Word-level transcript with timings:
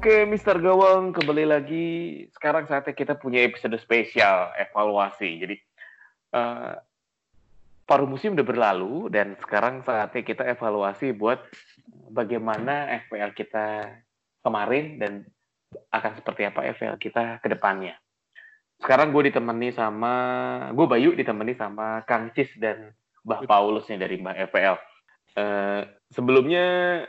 Oke, 0.00 0.24
Mr. 0.24 0.64
Gawang, 0.64 1.12
kembali 1.12 1.44
lagi. 1.44 1.88
Sekarang 2.32 2.64
saatnya 2.64 2.96
kita 2.96 3.20
punya 3.20 3.44
episode 3.44 3.76
spesial 3.76 4.48
evaluasi. 4.56 5.44
Jadi, 5.44 5.60
uh, 6.32 6.72
paruh 7.84 8.08
musim 8.08 8.32
udah 8.32 8.40
berlalu 8.40 9.12
dan 9.12 9.36
sekarang 9.44 9.84
saatnya 9.84 10.24
kita 10.24 10.48
evaluasi 10.56 11.12
buat 11.12 11.44
bagaimana 12.16 12.88
FPL 13.04 13.36
kita 13.36 13.92
kemarin 14.40 14.96
dan 14.96 15.12
akan 15.92 16.16
seperti 16.16 16.48
apa 16.48 16.64
FPL 16.72 16.96
kita 16.96 17.36
ke 17.44 17.52
depannya. 17.52 17.92
Sekarang 18.80 19.12
gue 19.12 19.28
ditemani 19.28 19.68
sama, 19.76 20.14
gue 20.72 20.86
Bayu 20.88 21.12
ditemani 21.12 21.60
sama 21.60 22.08
Kang 22.08 22.32
Cis 22.32 22.48
dan 22.56 22.96
Mbah 23.28 23.44
Paulus 23.44 23.84
nih 23.92 24.00
dari 24.00 24.16
Mbah 24.16 24.48
FPL. 24.48 24.76
Uh, 25.36 25.84
sebelumnya 26.08 27.04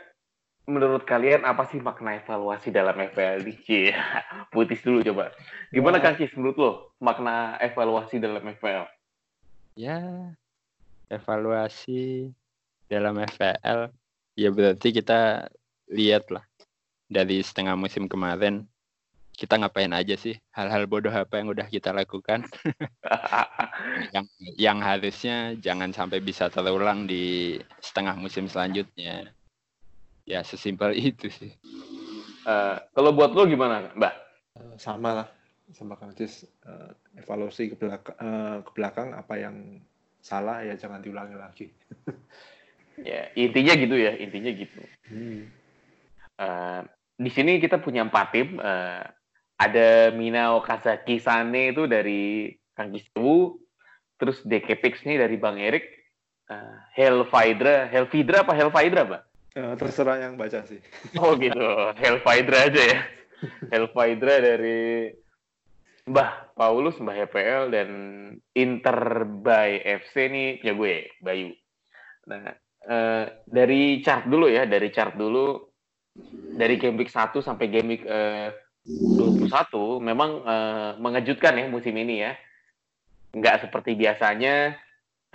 menurut 0.66 1.02
kalian 1.02 1.42
apa 1.42 1.66
sih 1.68 1.82
makna 1.82 2.18
evaluasi 2.18 2.70
dalam 2.70 2.94
FPL 2.94 3.42
ini? 3.42 3.90
Putis 4.54 4.82
dulu 4.82 5.02
coba. 5.02 5.34
Gimana 5.74 5.98
ya. 5.98 6.02
Kang 6.06 6.16
Cis 6.18 6.32
menurut 6.38 6.56
lo 6.58 6.70
makna 7.02 7.58
evaluasi 7.58 8.22
dalam 8.22 8.42
FPL? 8.42 8.86
Ya, 9.74 9.98
evaluasi 11.12 12.32
dalam 12.88 13.16
FPL 13.20 13.92
ya 14.36 14.48
berarti 14.48 14.88
kita 14.92 15.48
lihat 15.92 16.28
lah 16.32 16.44
dari 17.08 17.44
setengah 17.44 17.76
musim 17.76 18.08
kemarin 18.08 18.64
kita 19.32 19.56
ngapain 19.60 19.92
aja 19.92 20.16
sih 20.16 20.36
hal-hal 20.52 20.84
bodoh 20.84 21.12
apa 21.12 21.40
yang 21.40 21.52
udah 21.52 21.68
kita 21.68 21.92
lakukan 21.92 22.44
yang 24.14 24.26
yang 24.60 24.78
harusnya 24.80 25.56
jangan 25.60 25.92
sampai 25.92 26.20
bisa 26.20 26.52
terulang 26.52 27.08
di 27.08 27.56
setengah 27.80 28.16
musim 28.16 28.48
selanjutnya 28.48 29.32
ya 30.26 30.42
sesimpel 30.46 30.94
itu 31.14 31.28
sih. 31.30 31.52
Uh, 32.42 32.78
kalau 32.94 33.14
buat 33.14 33.30
lo 33.34 33.46
gimana 33.46 33.90
mbak? 33.94 34.14
Uh, 34.58 34.74
sama 34.78 35.22
lah. 35.22 35.28
Sama 35.72 35.96
kang 35.96 36.12
Cis 36.12 36.44
uh, 36.68 36.92
evaluasi 37.16 37.72
ke 37.72 37.76
belakang 37.80 38.16
uh, 38.20 38.60
ke 38.60 38.70
belakang 38.76 39.16
apa 39.16 39.40
yang 39.40 39.80
salah 40.20 40.60
ya 40.60 40.76
jangan 40.76 41.02
diulangi 41.02 41.36
lagi. 41.36 41.66
Ya 43.00 43.32
intinya 43.32 43.72
gitu 43.72 43.96
ya 43.96 44.12
intinya 44.20 44.52
gitu. 44.52 44.84
Hmm. 45.08 45.48
uh, 46.36 46.84
di 47.16 47.32
sini 47.32 47.56
kita 47.56 47.80
punya 47.80 48.04
empat 48.04 48.36
tim. 48.36 48.60
Uh, 48.60 49.00
ada 49.56 50.12
Mina 50.12 50.52
Okazaki 50.60 51.16
Sane 51.16 51.72
itu 51.72 51.88
dari 51.88 52.52
Kang 52.76 52.92
Kisewu 52.92 53.56
terus 54.20 54.44
Dekepix 54.44 55.08
nih 55.08 55.24
dari 55.24 55.40
Bang 55.40 55.56
Erik. 55.56 55.88
Uh, 56.52 56.76
Helvidra 56.92 57.88
Helvidra 57.88 58.44
apa 58.44 58.52
Helvidra 58.52 59.08
Pak 59.08 59.31
Uh, 59.52 59.76
terserah 59.76 60.16
yang 60.16 60.40
baca 60.40 60.64
sih. 60.64 60.80
Oh 61.20 61.36
gitu, 61.36 61.60
Hellfidra 62.00 62.72
aja 62.72 62.82
ya. 62.82 63.00
Hellfidra 63.68 64.40
dari 64.40 65.12
Mbah 66.08 66.56
Paulus, 66.56 66.96
Mbah 66.96 67.14
HPL, 67.28 67.68
dan 67.68 67.90
Inter 68.56 69.28
by 69.28 69.76
FC 69.84 70.32
nih 70.32 70.48
ya 70.64 70.72
gue, 70.72 71.12
Bayu. 71.20 71.52
Nah, 72.32 72.48
uh, 72.88 73.24
dari 73.44 74.00
chart 74.00 74.24
dulu 74.24 74.48
ya, 74.48 74.64
dari 74.64 74.88
chart 74.88 75.20
dulu, 75.20 75.60
dari 76.56 76.80
game 76.80 76.96
week 76.96 77.12
1 77.12 77.36
sampai 77.44 77.66
game 77.68 77.88
week 77.92 78.04
uh, 78.08 78.50
21, 78.88 80.00
memang 80.00 80.30
uh, 80.42 80.90
mengejutkan 80.96 81.60
ya 81.60 81.68
musim 81.68 81.92
ini 81.92 82.24
ya. 82.24 82.32
Nggak 83.36 83.68
seperti 83.68 84.00
biasanya, 84.00 84.80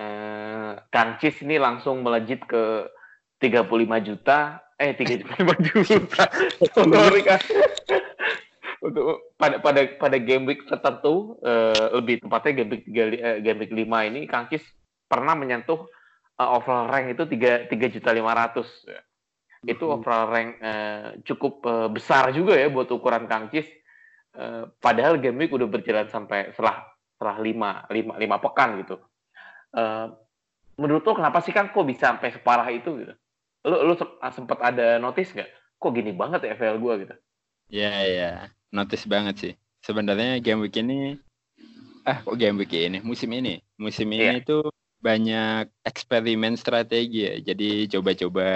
uh, 0.01 0.73
Kang 0.89 1.21
Cis 1.21 1.37
ini 1.45 1.61
langsung 1.61 2.01
melejit 2.01 2.41
ke 2.43 2.96
35 3.39 4.07
juta 4.07 4.61
eh 4.77 4.93
35 4.93 5.85
juta. 5.85 6.23
Sorry 6.73 7.21
kan 7.25 7.41
untuk 8.77 9.33
pada 9.35 9.57
pada 9.57 9.81
pada 9.97 10.17
game 10.21 10.45
week 10.45 10.61
tertentu 10.69 11.37
uh, 11.41 11.97
lebih 11.97 12.21
tepatnya 12.21 12.63
game 12.63 12.69
week 12.77 12.83
3, 12.85 12.93
uh, 12.93 13.37
game 13.41 13.59
week 13.65 13.73
5 13.73 14.09
ini 14.13 14.21
Kang 14.29 14.45
Kis 14.45 14.61
pernah 15.09 15.33
menyentuh 15.33 15.89
uh, 16.37 16.49
overall 16.53 16.87
rank 16.87 17.17
itu 17.17 17.25
3 17.25 17.73
3 17.73 17.95
juta 17.97 18.09
500 18.13 19.65
itu 19.65 19.85
hmm. 19.85 19.95
overall 19.97 20.27
rank 20.29 20.49
uh, 20.61 21.17
cukup 21.25 21.53
uh, 21.65 21.89
besar 21.89 22.29
juga 22.31 22.53
ya 22.53 22.69
buat 22.69 22.87
ukuran 22.93 23.25
Kang 23.25 23.49
Cis 23.49 23.65
uh, 24.37 24.69
padahal 24.77 25.17
game 25.17 25.41
week 25.41 25.51
udah 25.51 25.65
berjalan 25.65 26.05
sampai 26.07 26.53
setelah 26.53 26.85
setelah 27.17 27.35
5 27.41 27.89
5 27.89 28.13
5 28.13 28.45
pekan 28.45 28.69
gitu. 28.85 28.95
Uh, 29.73 30.13
menurut 30.77 31.01
lo 31.01 31.17
kenapa 31.17 31.41
sih 31.41 31.51
kan 31.51 31.73
kok 31.73 31.83
bisa 31.83 32.13
sampai 32.13 32.29
separah 32.29 32.69
itu 32.69 32.93
gitu 33.01 33.13
lu 33.67 33.91
lu 33.91 33.93
ah, 34.23 34.31
sempat 34.31 34.59
ada 34.63 34.97
notice 34.97 35.35
nggak 35.35 35.49
kok 35.77 35.91
gini 35.93 36.11
banget 36.15 36.47
ya 36.47 36.55
FL 36.55 36.79
gue 36.79 36.93
gitu 37.05 37.15
Iya, 37.67 37.91
iya. 38.07 38.31
Notice 38.71 39.05
banget 39.07 39.35
sih. 39.39 39.53
Sebenarnya 39.83 40.39
game 40.43 40.67
week 40.67 40.79
ini 40.79 41.19
ah 42.07 42.23
kok 42.23 42.39
game 42.39 42.55
week 42.63 42.71
ini, 42.71 43.03
musim 43.03 43.31
ini. 43.35 43.59
Musim 43.75 44.07
ini 44.15 44.39
itu 44.39 44.63
iya. 44.63 44.75
banyak 45.03 45.63
eksperimen 45.83 46.55
strategi 46.55 47.27
ya. 47.27 47.35
Jadi 47.43 47.91
coba-coba 47.91 48.47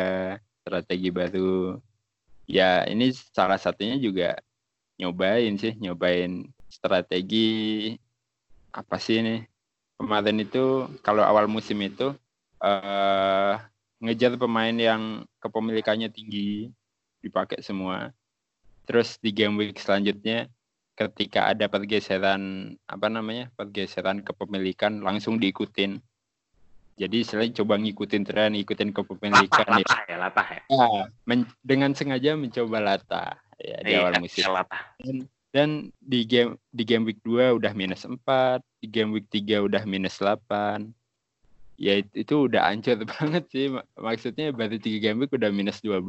strategi 0.63 1.09
baru. 1.11 1.75
Ya, 2.47 2.83
ini 2.87 3.11
salah 3.15 3.59
satunya 3.59 3.95
juga 3.99 4.39
nyobain 4.99 5.55
sih, 5.59 5.75
nyobain 5.79 6.51
strategi 6.71 7.91
apa 8.71 8.95
sih 8.99 9.19
ini? 9.23 9.35
Kemarin 9.99 10.43
itu 10.43 10.87
kalau 11.03 11.23
awal 11.23 11.45
musim 11.51 11.79
itu 11.83 12.15
eh 12.61 12.67
uh, 12.67 13.55
ngejar 14.01 14.33
pemain 14.35 14.73
yang 14.73 15.23
kepemilikannya 15.37 16.09
tinggi 16.09 16.73
dipakai 17.21 17.61
semua. 17.61 18.09
Terus 18.89 19.21
di 19.21 19.29
game 19.29 19.55
week 19.61 19.77
selanjutnya 19.77 20.49
ketika 20.97 21.53
ada 21.53 21.69
pergeseran 21.69 22.73
apa 22.89 23.07
namanya 23.07 23.47
pergeseran 23.53 24.25
kepemilikan 24.25 24.99
langsung 25.05 25.37
diikutin. 25.37 26.01
Jadi 26.99 27.23
selain 27.25 27.55
coba 27.55 27.81
ngikutin 27.81 28.23
tren, 28.27 28.53
ngikutin 28.53 28.91
kepemilikan 28.93 29.65
latah, 29.65 29.79
ya. 29.79 29.85
Latah 29.87 30.01
ya, 30.05 30.17
latah 30.19 30.47
ya. 30.51 30.61
ya 30.69 31.03
men 31.25 31.47
dengan 31.63 31.95
sengaja 31.95 32.35
mencoba 32.35 32.77
latah 32.77 33.31
ya 33.57 33.77
di 33.81 33.89
iya, 33.95 34.05
awal 34.05 34.13
musim. 34.21 34.45
Latah. 34.49 34.83
Dan, 35.01 35.17
dan 35.49 35.69
di 35.97 36.25
game 36.27 36.57
di 36.69 36.83
game 36.85 37.07
week 37.07 37.21
2 37.25 37.57
udah 37.57 37.73
minus 37.73 38.05
4, 38.05 38.17
di 38.81 38.87
game 38.91 39.13
week 39.15 39.29
3 39.33 39.65
udah 39.65 39.81
minus 39.87 40.19
8 40.19 40.93
ya 41.81 41.97
itu, 42.13 42.35
udah 42.45 42.69
ancur 42.69 43.01
banget 43.17 43.43
sih. 43.49 43.65
Maksudnya 43.97 44.53
baru 44.53 44.77
tiga 44.77 45.09
game 45.09 45.25
week 45.25 45.33
udah 45.33 45.49
minus 45.49 45.81
12 45.81 46.05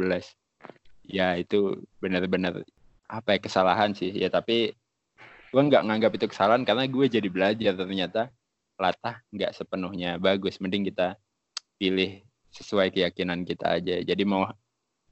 ya 1.07 1.35
itu 1.35 1.83
benar-benar 1.99 2.63
apa 3.11 3.37
ya 3.37 3.39
kesalahan 3.43 3.93
sih. 3.97 4.13
Ya 4.13 4.29
tapi 4.31 4.77
gue 5.53 5.63
nggak 5.63 5.85
nganggap 5.85 6.13
itu 6.17 6.27
kesalahan 6.31 6.65
karena 6.65 6.89
gue 6.89 7.07
jadi 7.09 7.29
belajar 7.29 7.73
ternyata 7.77 8.33
latah 8.81 9.21
nggak 9.35 9.53
sepenuhnya. 9.57 10.17
Bagus 10.17 10.61
mending 10.63 10.89
kita 10.89 11.19
pilih 11.77 12.23
sesuai 12.53 12.93
keyakinan 12.95 13.45
kita 13.45 13.81
aja. 13.81 14.01
Jadi 14.01 14.23
mau 14.25 14.49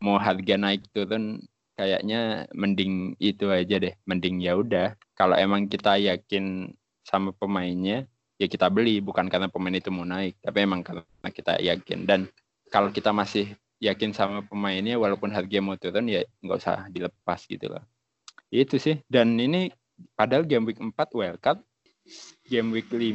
mau 0.01 0.17
harga 0.17 0.57
naik 0.57 0.89
turun 0.97 1.45
kayaknya 1.77 2.49
mending 2.57 3.17
itu 3.21 3.49
aja 3.53 3.77
deh. 3.77 3.95
Mending 4.09 4.41
ya 4.41 4.57
udah. 4.57 4.97
Kalau 5.17 5.37
emang 5.37 5.69
kita 5.69 6.01
yakin 6.01 6.73
sama 7.05 7.35
pemainnya 7.37 8.09
ya 8.41 8.49
kita 8.49 8.73
beli 8.73 9.05
bukan 9.05 9.29
karena 9.29 9.53
pemain 9.53 9.77
itu 9.77 9.93
mau 9.93 10.09
naik 10.09 10.41
tapi 10.41 10.65
emang 10.65 10.81
karena 10.81 11.05
kita 11.29 11.61
yakin. 11.61 12.09
Dan 12.09 12.21
kalau 12.73 12.89
kita 12.89 13.13
masih 13.13 13.53
yakin 13.85 14.17
sama 14.17 14.41
pemainnya 14.49 14.97
walaupun 14.97 15.29
harga 15.29 15.61
mau 15.61 15.77
turun 15.77 16.09
ya 16.09 16.25
nggak 16.41 16.57
usah 16.57 16.89
dilepas 16.89 17.45
gitu 17.45 17.69
loh. 17.69 17.85
Itu 18.49 18.81
sih. 18.81 19.05
Dan 19.05 19.37
ini 19.37 19.69
padahal 20.17 20.49
game 20.49 20.73
week 20.73 20.81
4 20.81 20.97
wildcard 21.13 21.61
game 22.49 22.73
week 22.73 22.89
5 22.89 23.13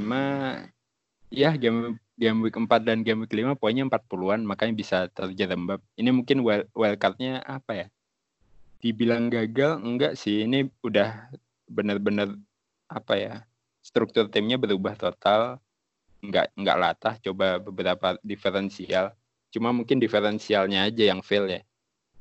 ya 1.34 1.58
game 1.58 1.98
game 2.16 2.40
week 2.46 2.56
4 2.56 2.70
dan 2.86 3.02
game 3.02 3.26
week 3.26 3.34
5 3.34 3.58
poinnya 3.58 3.90
40-an 3.90 4.46
makanya 4.46 4.74
bisa 4.78 4.98
terjerembab. 5.10 5.82
Ini 5.98 6.14
mungkin 6.14 6.46
wildcardnya 6.72 7.42
apa 7.42 7.72
ya? 7.74 7.88
Dibilang 8.78 9.34
gagal 9.34 9.82
enggak 9.82 10.14
sih. 10.14 10.46
Ini 10.46 10.70
udah 10.86 11.34
benar-benar 11.66 12.38
apa 12.86 13.14
ya 13.18 13.34
struktur 13.86 14.26
timnya 14.34 14.58
berubah 14.58 14.98
total 14.98 15.62
nggak 16.26 16.58
nggak 16.58 16.78
latah 16.82 17.16
coba 17.22 17.62
beberapa 17.62 18.18
diferensial. 18.26 19.14
Cuma 19.54 19.70
mungkin 19.70 20.02
diferensialnya 20.02 20.90
aja 20.90 21.14
yang 21.14 21.22
fail 21.22 21.46
ya. 21.46 21.62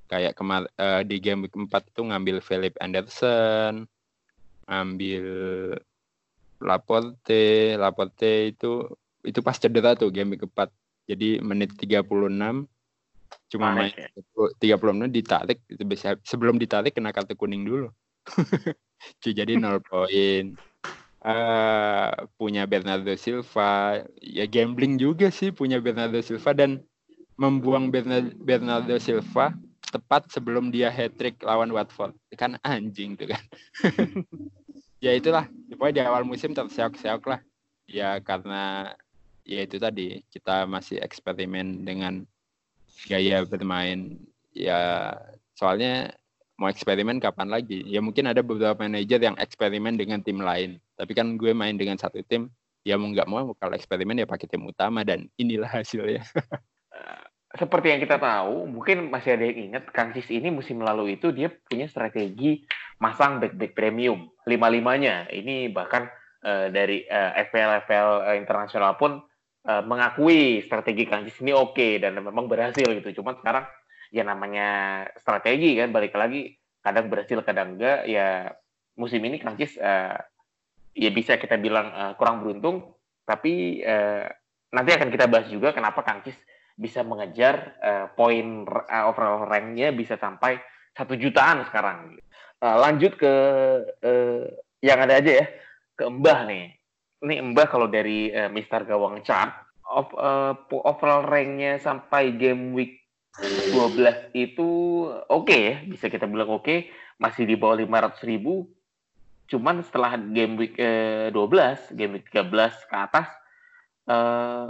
Kayak 0.04 0.36
kemar 0.36 0.68
uh, 0.76 1.00
di 1.00 1.16
game 1.24 1.48
week 1.48 1.56
4 1.56 1.72
itu 1.88 2.00
ngambil 2.04 2.36
Philip 2.44 2.76
Anderson 2.84 3.88
ambil 4.68 5.24
Laporte 6.60 7.76
Laporte 7.80 8.52
itu 8.52 8.84
itu 9.24 9.40
pas 9.40 9.56
cedera 9.56 9.96
tuh 9.96 10.12
game 10.12 10.36
week 10.36 10.44
4 10.44 10.68
jadi 11.08 11.40
menit 11.40 11.72
36 11.80 12.04
cuma 13.52 13.66
main 13.72 13.92
ya? 13.92 14.76
30 14.76 14.96
menit 14.96 15.12
ditarik. 15.12 15.58
Sebelum 16.24 16.60
ditarik 16.60 16.92
kena 16.92 17.12
kartu 17.12 17.36
kuning 17.36 17.64
dulu. 17.64 17.88
Jadi 19.20 19.60
nol 19.60 19.84
poin 19.84 20.56
uh, 21.24 22.28
punya 22.36 22.68
Bernardo 22.68 23.16
Silva. 23.16 24.04
Ya 24.20 24.44
gambling 24.44 25.00
juga 25.00 25.32
sih 25.32 25.50
punya 25.50 25.80
Bernardo 25.80 26.20
Silva 26.20 26.52
dan 26.52 26.84
membuang 27.34 27.90
Bernardo 28.38 28.94
Silva 29.02 29.56
tepat 29.90 30.26
sebelum 30.30 30.74
dia 30.74 30.90
hat 30.92 31.16
trick 31.18 31.40
lawan 31.42 31.72
Watford. 31.72 32.14
Kan 32.36 32.60
anjing 32.62 33.16
tuh 33.16 33.32
kan. 33.32 33.42
Ya 35.04 35.12
itulah. 35.12 35.44
Pokoknya 35.68 35.92
di 35.92 36.02
awal 36.08 36.24
musim 36.24 36.56
terseok-seok 36.56 37.28
lah. 37.28 37.44
Ya 37.84 38.16
karena 38.24 38.96
ya 39.44 39.60
itu 39.60 39.76
tadi 39.76 40.24
kita 40.32 40.64
masih 40.64 40.96
eksperimen 40.96 41.84
dengan 41.84 42.24
gaya 43.04 43.44
bermain. 43.44 44.16
Ya 44.56 45.12
soalnya 45.60 46.16
mau 46.54 46.70
eksperimen 46.70 47.18
kapan 47.18 47.50
lagi 47.50 47.82
ya 47.86 47.98
mungkin 47.98 48.30
ada 48.30 48.42
beberapa 48.42 48.78
manajer 48.78 49.18
yang 49.18 49.34
eksperimen 49.34 49.98
dengan 49.98 50.22
tim 50.22 50.38
lain 50.38 50.78
tapi 50.94 51.12
kan 51.12 51.34
gue 51.34 51.50
main 51.50 51.74
dengan 51.74 51.98
satu 51.98 52.22
tim, 52.22 52.46
ya 52.86 52.94
mau 52.94 53.10
nggak 53.10 53.26
mau 53.26 53.50
kalau 53.58 53.74
eksperimen 53.74 54.22
ya 54.22 54.26
pakai 54.30 54.46
tim 54.46 54.62
utama 54.62 55.02
dan 55.02 55.26
inilah 55.34 55.70
hasilnya. 55.70 56.22
Seperti 57.54 57.86
yang 57.94 58.02
kita 58.02 58.18
tahu, 58.18 58.66
mungkin 58.66 59.14
masih 59.14 59.38
ada 59.38 59.46
yang 59.46 59.70
ingat, 59.70 59.86
Kang 59.94 60.10
Cis 60.10 60.26
ini 60.26 60.50
musim 60.50 60.82
lalu 60.82 61.14
itu 61.14 61.30
dia 61.30 61.54
punya 61.70 61.86
strategi 61.86 62.66
masang 62.98 63.38
back-back 63.38 63.78
premium, 63.78 64.26
lima-limanya. 64.42 65.30
Ini 65.30 65.70
bahkan 65.70 66.10
uh, 66.42 66.66
dari 66.74 67.06
eh, 67.06 67.30
FPL-FPL 67.46 68.10
uh, 68.10 68.34
eh, 68.34 68.36
internasional 68.42 68.98
pun 68.98 69.22
uh, 69.70 69.82
mengakui 69.86 70.66
strategi 70.66 71.06
Kang 71.06 71.30
Cis 71.30 71.38
ini 71.46 71.54
oke 71.54 71.78
okay, 71.78 72.02
dan 72.02 72.18
memang 72.18 72.50
berhasil 72.50 72.90
gitu. 72.90 73.22
Cuma 73.22 73.38
sekarang 73.38 73.70
ya 74.14 74.22
namanya 74.22 75.02
strategi 75.18 75.74
kan, 75.74 75.90
balik 75.90 76.14
lagi 76.14 76.54
kadang 76.78 77.10
berhasil 77.10 77.42
kadang 77.42 77.74
enggak, 77.74 78.06
ya 78.06 78.54
musim 78.94 79.18
ini 79.26 79.42
Kang 79.42 79.58
Cis 79.58 79.74
uh, 79.74 80.14
ya 80.94 81.10
bisa 81.10 81.34
kita 81.34 81.58
bilang 81.58 81.90
uh, 81.90 82.12
kurang 82.14 82.46
beruntung, 82.46 82.94
tapi 83.26 83.82
uh, 83.82 84.30
nanti 84.70 84.90
akan 84.94 85.10
kita 85.10 85.26
bahas 85.26 85.50
juga 85.50 85.74
kenapa 85.74 86.06
Kang 86.06 86.22
Cis 86.22 86.38
bisa 86.78 87.02
mengejar 87.02 87.74
uh, 87.82 88.06
poin 88.14 88.62
uh, 88.66 89.04
overall 89.10 89.50
ranknya 89.50 89.90
bisa 89.90 90.14
sampai 90.14 90.62
satu 90.94 91.18
jutaan 91.18 91.66
sekarang. 91.66 92.14
Uh, 92.62 92.78
lanjut 92.78 93.18
ke 93.18 93.34
uh, 94.06 94.46
yang 94.78 94.98
ada 95.02 95.18
aja 95.18 95.42
ya, 95.42 95.46
ke 95.98 96.06
Mbah 96.06 96.46
nih. 96.46 96.66
Ini 97.24 97.34
Mbah 97.50 97.66
kalau 97.66 97.90
dari 97.90 98.30
uh, 98.30 98.52
Mister 98.52 98.86
Gawang 98.86 99.24
Chart, 99.26 99.50
of, 99.90 100.12
uh, 100.14 100.54
overall 100.86 101.26
ranknya 101.26 101.82
sampai 101.82 102.34
game 102.38 102.74
week 102.74 103.03
12 103.40 104.30
itu 104.36 104.68
oke 105.10 105.50
okay 105.50 105.60
ya, 105.60 105.74
bisa 105.86 106.06
kita 106.06 106.30
bilang 106.30 106.54
oke, 106.54 106.62
okay. 106.62 106.78
masih 107.18 107.46
di 107.46 107.58
bawah 107.58 107.82
500 107.82 108.22
ribu, 108.30 108.70
Cuman 109.44 109.84
setelah 109.84 110.16
game 110.16 110.56
week 110.56 110.74
eh, 110.80 111.28
12, 111.28 111.96
game 111.96 112.20
week 112.20 112.26
13 112.32 112.88
ke 112.88 112.96
atas 112.96 113.28
eh, 114.08 114.68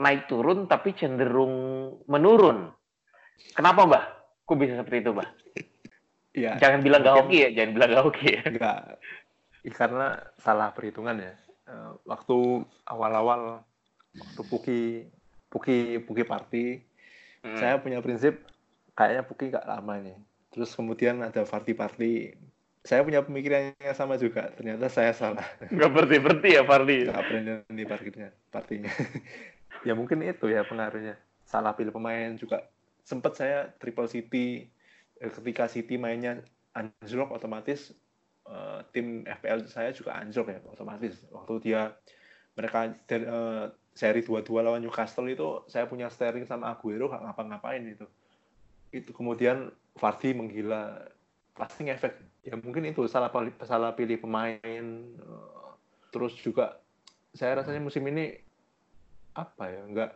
naik 0.00 0.24
turun 0.24 0.64
tapi 0.64 0.96
cenderung 0.96 1.54
menurun. 2.08 2.72
Kenapa, 3.52 3.84
Mbak? 3.84 4.04
Kok 4.48 4.56
bisa 4.56 4.80
seperti 4.80 5.04
itu, 5.04 5.12
Mbak? 5.12 5.30
Ya, 6.30 6.54
jangan 6.62 6.80
bilang 6.80 7.02
gak 7.02 7.26
oke 7.26 7.36
ya, 7.36 7.50
jangan 7.52 7.70
bilang 7.76 7.90
gak 7.92 8.06
oke 8.06 8.24
ya. 8.24 8.42
Enggak. 8.46 8.80
Karena 9.76 10.06
salah 10.40 10.72
perhitungan 10.72 11.20
ya. 11.20 11.34
Eh, 11.68 11.90
waktu 12.08 12.64
awal-awal 12.88 13.60
waktu 14.16 14.42
Puki 14.48 14.80
Puki 15.50 16.00
Puki 16.06 16.24
Party, 16.24 16.80
hmm. 17.44 17.58
saya 17.58 17.80
punya 17.80 18.00
prinsip 18.04 18.40
kayaknya 18.94 19.22
Puki 19.24 19.52
gak 19.52 19.66
lama 19.68 20.00
nih. 20.00 20.16
Terus 20.50 20.74
kemudian 20.74 21.22
ada 21.22 21.46
Party 21.46 21.72
Party 21.72 22.34
saya 22.80 23.04
punya 23.04 23.20
pemikiran 23.20 23.76
yang 23.76 23.96
sama 23.96 24.16
juga. 24.16 24.48
Ternyata 24.56 24.88
saya 24.88 25.12
salah. 25.12 25.44
Nggak 25.74 25.90
berhenti-berhenti 25.92 26.48
ya 26.56 26.62
Fardi? 26.64 26.98
Nggak 27.08 27.26
berhenti 27.28 27.82
parkirnya, 27.84 28.28
partinya. 28.48 28.92
ya 29.86 29.92
mungkin 29.92 30.24
itu 30.24 30.48
ya 30.48 30.64
pengaruhnya. 30.64 31.20
Salah 31.44 31.76
pilih 31.76 31.92
pemain 31.92 32.32
juga. 32.40 32.64
Sempat 33.04 33.36
saya 33.36 33.68
triple 33.76 34.08
city, 34.08 34.70
eh, 35.20 35.30
ketika 35.32 35.68
City 35.68 36.00
mainnya 36.00 36.40
anjlok 36.72 37.34
otomatis 37.34 37.90
uh, 38.46 38.86
tim 38.94 39.26
FPL 39.26 39.66
saya 39.66 39.90
juga 39.90 40.16
anjlok 40.16 40.48
ya 40.48 40.58
otomatis. 40.64 41.20
Waktu 41.28 41.54
dia 41.60 41.92
mereka 42.56 42.88
uh, 42.88 43.66
seri 43.94 44.22
2-2 44.22 44.46
lawan 44.62 44.80
Newcastle 44.80 45.26
itu 45.28 45.66
saya 45.66 45.84
punya 45.90 46.08
Sterling 46.08 46.46
sama 46.46 46.72
Aguero 46.72 47.10
nggak 47.10 47.22
ngapa-ngapain 47.26 47.82
itu. 47.84 48.06
Itu 48.94 49.10
kemudian 49.14 49.70
Vardy 49.98 50.32
menggila 50.32 51.10
pasti 51.60 51.84
ngefek 51.84 52.14
ya 52.40 52.56
mungkin 52.56 52.88
itu 52.88 53.04
salah 53.04 53.28
salah 53.68 53.92
pilih 53.92 54.16
pemain 54.16 54.84
eh, 55.12 55.70
terus 56.08 56.32
juga 56.40 56.80
saya 57.36 57.60
rasanya 57.60 57.84
musim 57.84 58.00
ini 58.08 58.32
apa 59.36 59.68
ya 59.68 59.82
enggak 59.84 60.10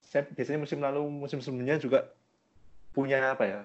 saya 0.00 0.24
biasanya 0.32 0.60
musim 0.64 0.80
lalu 0.80 1.04
musim 1.12 1.44
sebelumnya 1.44 1.76
juga 1.76 2.08
punya 2.96 3.20
apa 3.36 3.44
ya 3.44 3.60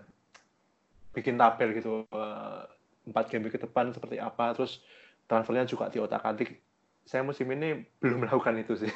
bikin 1.15 1.39
tabel 1.39 1.71
gitu 1.79 2.03
eh, 2.11 2.61
empat 3.07 3.31
game 3.31 3.47
ke 3.47 3.57
depan 3.57 3.95
seperti 3.95 4.19
apa 4.19 4.51
terus 4.51 4.83
transfernya 5.31 5.63
juga 5.63 5.88
di 5.88 5.97
otak 6.03 6.27
atik 6.27 6.59
saya 7.06 7.21
musim 7.25 7.50
ini 7.51 7.86
belum 8.00 8.18
melakukan 8.25 8.56
itu 8.62 8.88
sih. 8.88 8.92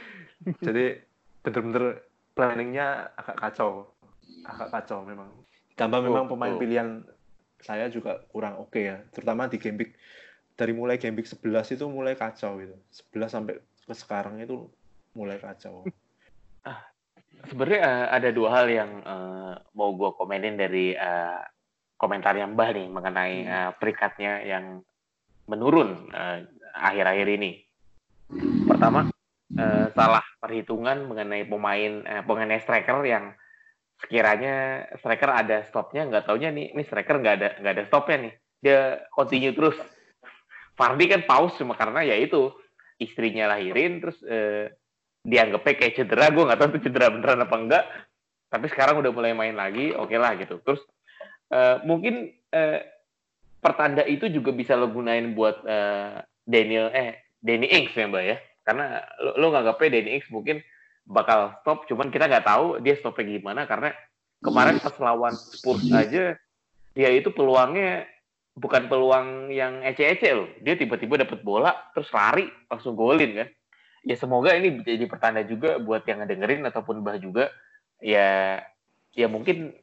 Jadi 0.66 0.98
bener-bener 1.42 2.04
planningnya 2.32 3.14
agak 3.18 3.36
kacau. 3.38 3.92
Agak 4.46 4.68
kacau 4.70 5.02
memang. 5.04 5.28
Tambah 5.78 6.00
memang 6.02 6.26
oh, 6.26 6.30
pemain 6.34 6.54
oh. 6.54 6.60
pilihan 6.60 7.02
saya 7.58 7.90
juga 7.90 8.22
kurang 8.30 8.58
oke 8.62 8.74
okay 8.74 8.82
ya. 8.94 8.96
Terutama 9.14 9.50
di 9.50 9.58
game 9.58 9.78
week. 9.80 9.92
Dari 10.58 10.74
mulai 10.74 10.98
game 10.98 11.14
week 11.14 11.30
11 11.30 11.78
itu 11.78 11.84
mulai 11.86 12.18
kacau 12.18 12.58
gitu. 12.58 12.74
11 13.14 13.30
sampai 13.30 13.54
ke 13.58 13.94
sekarang 13.94 14.42
itu 14.42 14.66
mulai 15.14 15.38
kacau. 15.38 15.86
Ah 16.66 16.90
sebenarnya 17.46 17.80
uh, 17.86 18.06
ada 18.10 18.28
dua 18.34 18.48
hal 18.50 18.66
yang 18.66 18.90
uh, 19.06 19.54
mau 19.78 19.94
gue 19.94 20.10
komenin 20.18 20.58
dari 20.58 20.98
uh, 20.98 21.42
komentar 21.94 22.34
yang 22.34 22.58
Mbah 22.58 22.70
nih 22.74 22.86
mengenai 22.90 23.36
hmm. 23.46 23.50
uh, 23.50 23.70
peringkatnya 23.78 24.32
yang 24.42 24.64
menurun 25.46 26.10
akhir-akhir 26.78 27.28
ini? 27.34 27.50
Pertama 28.68 29.08
uh, 29.58 29.86
salah 29.92 30.24
perhitungan 30.38 31.08
mengenai 31.08 31.44
pemain 31.48 31.92
uh, 32.06 32.22
pemain 32.22 32.60
striker 32.60 33.02
yang 33.04 33.34
sekiranya 33.98 34.86
striker 35.02 35.30
ada 35.34 35.66
stopnya 35.66 36.06
nggak 36.06 36.30
taunya 36.30 36.54
nih 36.54 36.70
ini 36.70 36.82
striker 36.86 37.18
nggak 37.18 37.34
ada 37.34 37.48
nggak 37.60 37.74
ada 37.74 37.84
stopnya 37.90 38.16
nih. 38.28 38.34
Dia 38.58 38.80
continue 39.10 39.54
terus. 39.54 39.78
Fardi 40.78 41.10
kan 41.10 41.26
pause 41.26 41.58
cuma 41.58 41.74
karena 41.74 42.06
ya 42.06 42.14
itu 42.14 42.54
istrinya 43.02 43.50
lahirin 43.50 43.98
terus 43.98 44.18
eh, 44.22 44.70
dianggapnya 45.26 45.74
kayak 45.74 45.94
cedera. 45.98 46.30
Gue 46.30 46.46
nggak 46.46 46.58
tahu 46.62 46.68
itu 46.78 46.86
cedera 46.86 47.10
beneran 47.10 47.42
apa 47.42 47.56
enggak 47.58 47.84
tapi 48.48 48.66
sekarang 48.72 49.04
udah 49.04 49.12
mulai 49.12 49.36
main 49.36 49.52
lagi 49.52 49.92
oke 49.92 50.08
okay 50.08 50.18
lah 50.18 50.32
gitu. 50.40 50.60
Terus 50.64 50.80
eh, 51.52 51.76
mungkin 51.84 52.32
eh, 52.32 52.80
pertanda 53.60 54.02
itu 54.08 54.30
juga 54.32 54.50
bisa 54.54 54.74
lo 54.74 54.88
gunain 54.88 55.36
buat 55.36 55.62
eh, 55.68 56.24
Daniel 56.48 56.88
eh 56.96 57.20
Danny 57.44 57.68
Ings 57.68 57.92
ya 57.92 58.08
mbak 58.08 58.24
ya. 58.24 58.36
Karena 58.64 59.04
lo, 59.20 59.36
lo 59.36 59.46
nganggapnya 59.52 60.00
Danny 60.00 60.10
Ings 60.16 60.28
mungkin 60.32 60.64
bakal 61.04 61.56
stop 61.60 61.84
cuman 61.88 62.08
kita 62.08 62.28
nggak 62.28 62.48
tahu 62.48 62.80
dia 62.84 62.96
stopnya 63.00 63.40
gimana 63.40 63.64
karena 63.64 63.96
kemarin 64.44 64.76
pas 64.76 64.92
lawan 65.00 65.32
Spurs 65.32 65.88
aja 65.88 66.36
dia 66.92 67.08
itu 67.16 67.32
peluangnya 67.32 68.04
bukan 68.58 68.90
peluang 68.90 69.54
yang 69.54 69.80
ece-ece 69.86 70.34
loh. 70.34 70.50
Dia 70.60 70.74
tiba-tiba 70.74 71.22
dapat 71.22 71.46
bola 71.46 71.70
terus 71.94 72.10
lari 72.10 72.50
langsung 72.66 72.98
golin 72.98 73.44
kan. 73.44 73.48
Ya 74.02 74.16
semoga 74.18 74.50
ini 74.56 74.82
jadi 74.82 75.06
pertanda 75.06 75.46
juga 75.46 75.78
buat 75.78 76.02
yang 76.10 76.24
ngedengerin 76.24 76.66
ataupun 76.66 77.06
bah 77.06 77.18
juga 77.22 77.54
ya 78.02 78.58
ya 79.14 79.26
mungkin 79.30 79.74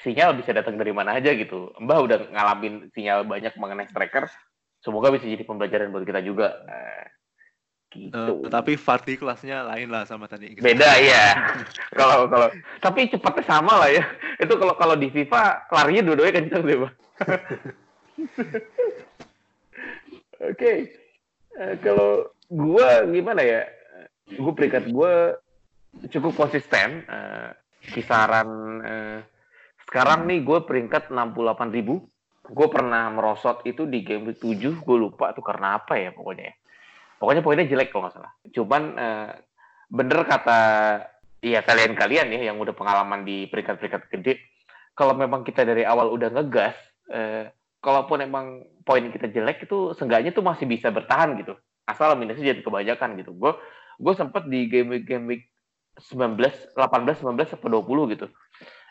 sinyal 0.00 0.38
bisa 0.38 0.54
datang 0.54 0.78
dari 0.78 0.94
mana 0.94 1.18
aja 1.18 1.34
gitu. 1.34 1.74
Mbah 1.82 1.98
udah 2.06 2.18
ngalamin 2.30 2.88
sinyal 2.94 3.26
banyak 3.26 3.52
mengenai 3.58 3.90
striker 3.90 4.30
semoga 4.80 5.12
bisa 5.12 5.28
jadi 5.28 5.44
pembelajaran 5.44 5.92
buat 5.92 6.04
kita 6.04 6.24
juga 6.24 6.56
nah, 6.64 7.04
Gitu. 7.90 8.14
Uh, 8.14 8.46
tapi 8.46 8.78
Fardi 8.78 9.18
kelasnya 9.18 9.66
lain 9.66 9.90
lah 9.90 10.06
sama 10.06 10.30
tadi. 10.30 10.54
Beda 10.54 10.94
ya. 11.02 11.58
kalau 11.98 12.30
kalau 12.30 12.46
tapi 12.78 13.10
cepatnya 13.10 13.42
sama 13.50 13.82
lah 13.82 13.90
ya. 13.90 14.06
Itu 14.38 14.54
kalau 14.62 14.78
kalau 14.78 14.94
di 14.94 15.10
FIFA 15.10 15.66
larinya 15.74 16.06
dua-duanya 16.06 16.38
kencang 16.38 16.62
deh, 16.62 16.78
Bang. 16.78 16.94
okay. 20.54 20.94
uh, 21.58 21.74
kalau 21.82 22.30
gue 22.46 22.88
gimana 23.10 23.42
ya? 23.42 23.66
Gue 24.38 24.54
peringkat 24.54 24.94
gue 24.94 25.14
cukup 26.14 26.38
konsisten. 26.38 27.02
Uh, 27.10 27.50
kisaran 27.90 28.46
uh, 28.86 29.18
sekarang 29.90 30.30
nih 30.30 30.46
gue 30.46 30.62
peringkat 30.62 31.10
68 31.10 31.74
ribu. 31.74 32.06
Gue 32.50 32.66
pernah 32.66 33.06
merosot 33.14 33.62
itu 33.62 33.86
di 33.86 34.02
game 34.02 34.34
7, 34.34 34.58
gue 34.58 34.96
lupa 34.98 35.30
tuh 35.30 35.44
karena 35.46 35.78
apa 35.78 35.94
ya 35.94 36.10
pokoknya. 36.10 36.52
Pokoknya 37.20 37.42
poinnya 37.44 37.66
jelek 37.70 37.94
kalau 37.94 38.08
nggak 38.08 38.14
salah. 38.16 38.32
Cuman 38.50 38.82
uh, 38.98 39.30
bener 39.90 40.20
kata 40.26 40.58
ya 41.40 41.62
kalian-kalian 41.62 42.28
ya 42.34 42.50
yang 42.52 42.58
udah 42.58 42.74
pengalaman 42.74 43.22
di 43.22 43.46
peringkat-peringkat 43.48 44.02
gede, 44.12 44.34
kalau 44.98 45.14
memang 45.14 45.46
kita 45.46 45.62
dari 45.62 45.86
awal 45.86 46.10
udah 46.10 46.28
ngegas, 46.32 46.76
uh, 47.12 47.48
kalaupun 47.80 48.20
emang 48.24 48.66
poin 48.84 49.04
kita 49.08 49.30
jelek 49.30 49.64
itu 49.64 49.96
seenggaknya 49.96 50.34
tuh 50.34 50.44
masih 50.44 50.68
bisa 50.68 50.92
bertahan 50.92 51.38
gitu. 51.40 51.56
Asal 51.88 52.14
minusnya 52.18 52.52
jadi 52.52 52.60
kebanyakan 52.60 53.16
gitu. 53.20 53.32
Gue 53.36 53.56
gue 54.00 54.14
sempet 54.16 54.48
di 54.48 54.68
game 54.68 54.96
week 54.96 55.04
game 55.08 55.26
week 55.28 55.42
19, 56.00 56.40
18, 56.76 56.76
19 56.76 57.54
atau 57.56 57.68
20 57.68 58.12
gitu. 58.16 58.26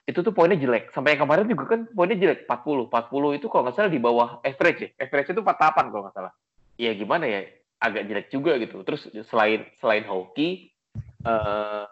Itu 0.10 0.26
tuh 0.26 0.34
poinnya 0.34 0.58
jelek. 0.58 0.90
Sampai 0.90 1.14
yang 1.14 1.30
kemarin 1.30 1.46
juga 1.46 1.70
kan 1.70 1.86
poinnya 1.94 2.18
jelek 2.18 2.50
40. 2.50 2.90
40 2.90 3.38
itu 3.38 3.46
kalau 3.46 3.62
nggak 3.70 3.76
salah 3.78 3.94
di 3.94 4.02
bawah 4.02 4.30
average 4.42 4.80
ya. 4.82 4.90
Average 4.98 5.38
itu 5.38 5.42
48 5.46 5.94
kalau 5.94 6.04
nggak 6.10 6.16
salah. 6.18 6.34
Ya 6.82 6.92
gimana 6.98 7.30
ya? 7.30 7.46
Agak 7.78 8.10
jelek 8.10 8.28
juga 8.34 8.58
gitu. 8.58 8.82
Terus 8.82 9.06
selain 9.30 9.70
selain 9.78 10.10
hoki 10.10 10.74
uh, 11.30 11.86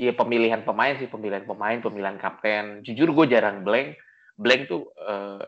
ya 0.00 0.16
pemilihan 0.16 0.64
pemain 0.64 0.96
sih, 0.96 1.12
pemilihan 1.12 1.44
pemain, 1.44 1.76
pemilihan 1.84 2.16
kapten. 2.16 2.80
Jujur 2.80 3.12
gue 3.12 3.26
jarang 3.28 3.60
blank. 3.60 4.00
Blank 4.40 4.72
tuh 4.72 4.88
uh, 5.04 5.44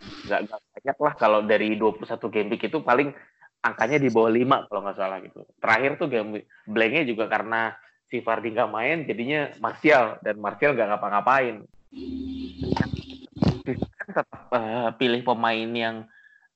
nggak 0.00 0.40
banyak 0.48 0.96
lah 0.98 1.14
kalau 1.20 1.44
dari 1.44 1.76
21 1.76 2.08
game 2.32 2.48
week 2.48 2.64
itu 2.72 2.80
paling 2.80 3.12
angkanya 3.62 4.00
di 4.02 4.10
bawah 4.10 4.32
5 4.32 4.72
kalau 4.72 4.80
nggak 4.88 4.98
salah 4.98 5.18
gitu. 5.20 5.44
Terakhir 5.60 6.00
tuh 6.00 6.08
game 6.08 6.48
blanknya 6.64 7.04
juga 7.04 7.28
karena 7.28 7.76
si 8.12 8.20
Fardi 8.20 8.52
nggak 8.52 8.68
main 8.68 9.08
jadinya 9.08 9.48
Martial 9.64 10.20
dan 10.20 10.36
Martial 10.36 10.76
nggak 10.76 10.88
ngapa-ngapain. 10.92 11.64
tetap 14.04 14.28
uh, 14.52 14.92
pilih 15.00 15.24
pemain 15.24 15.70
yang 15.72 16.04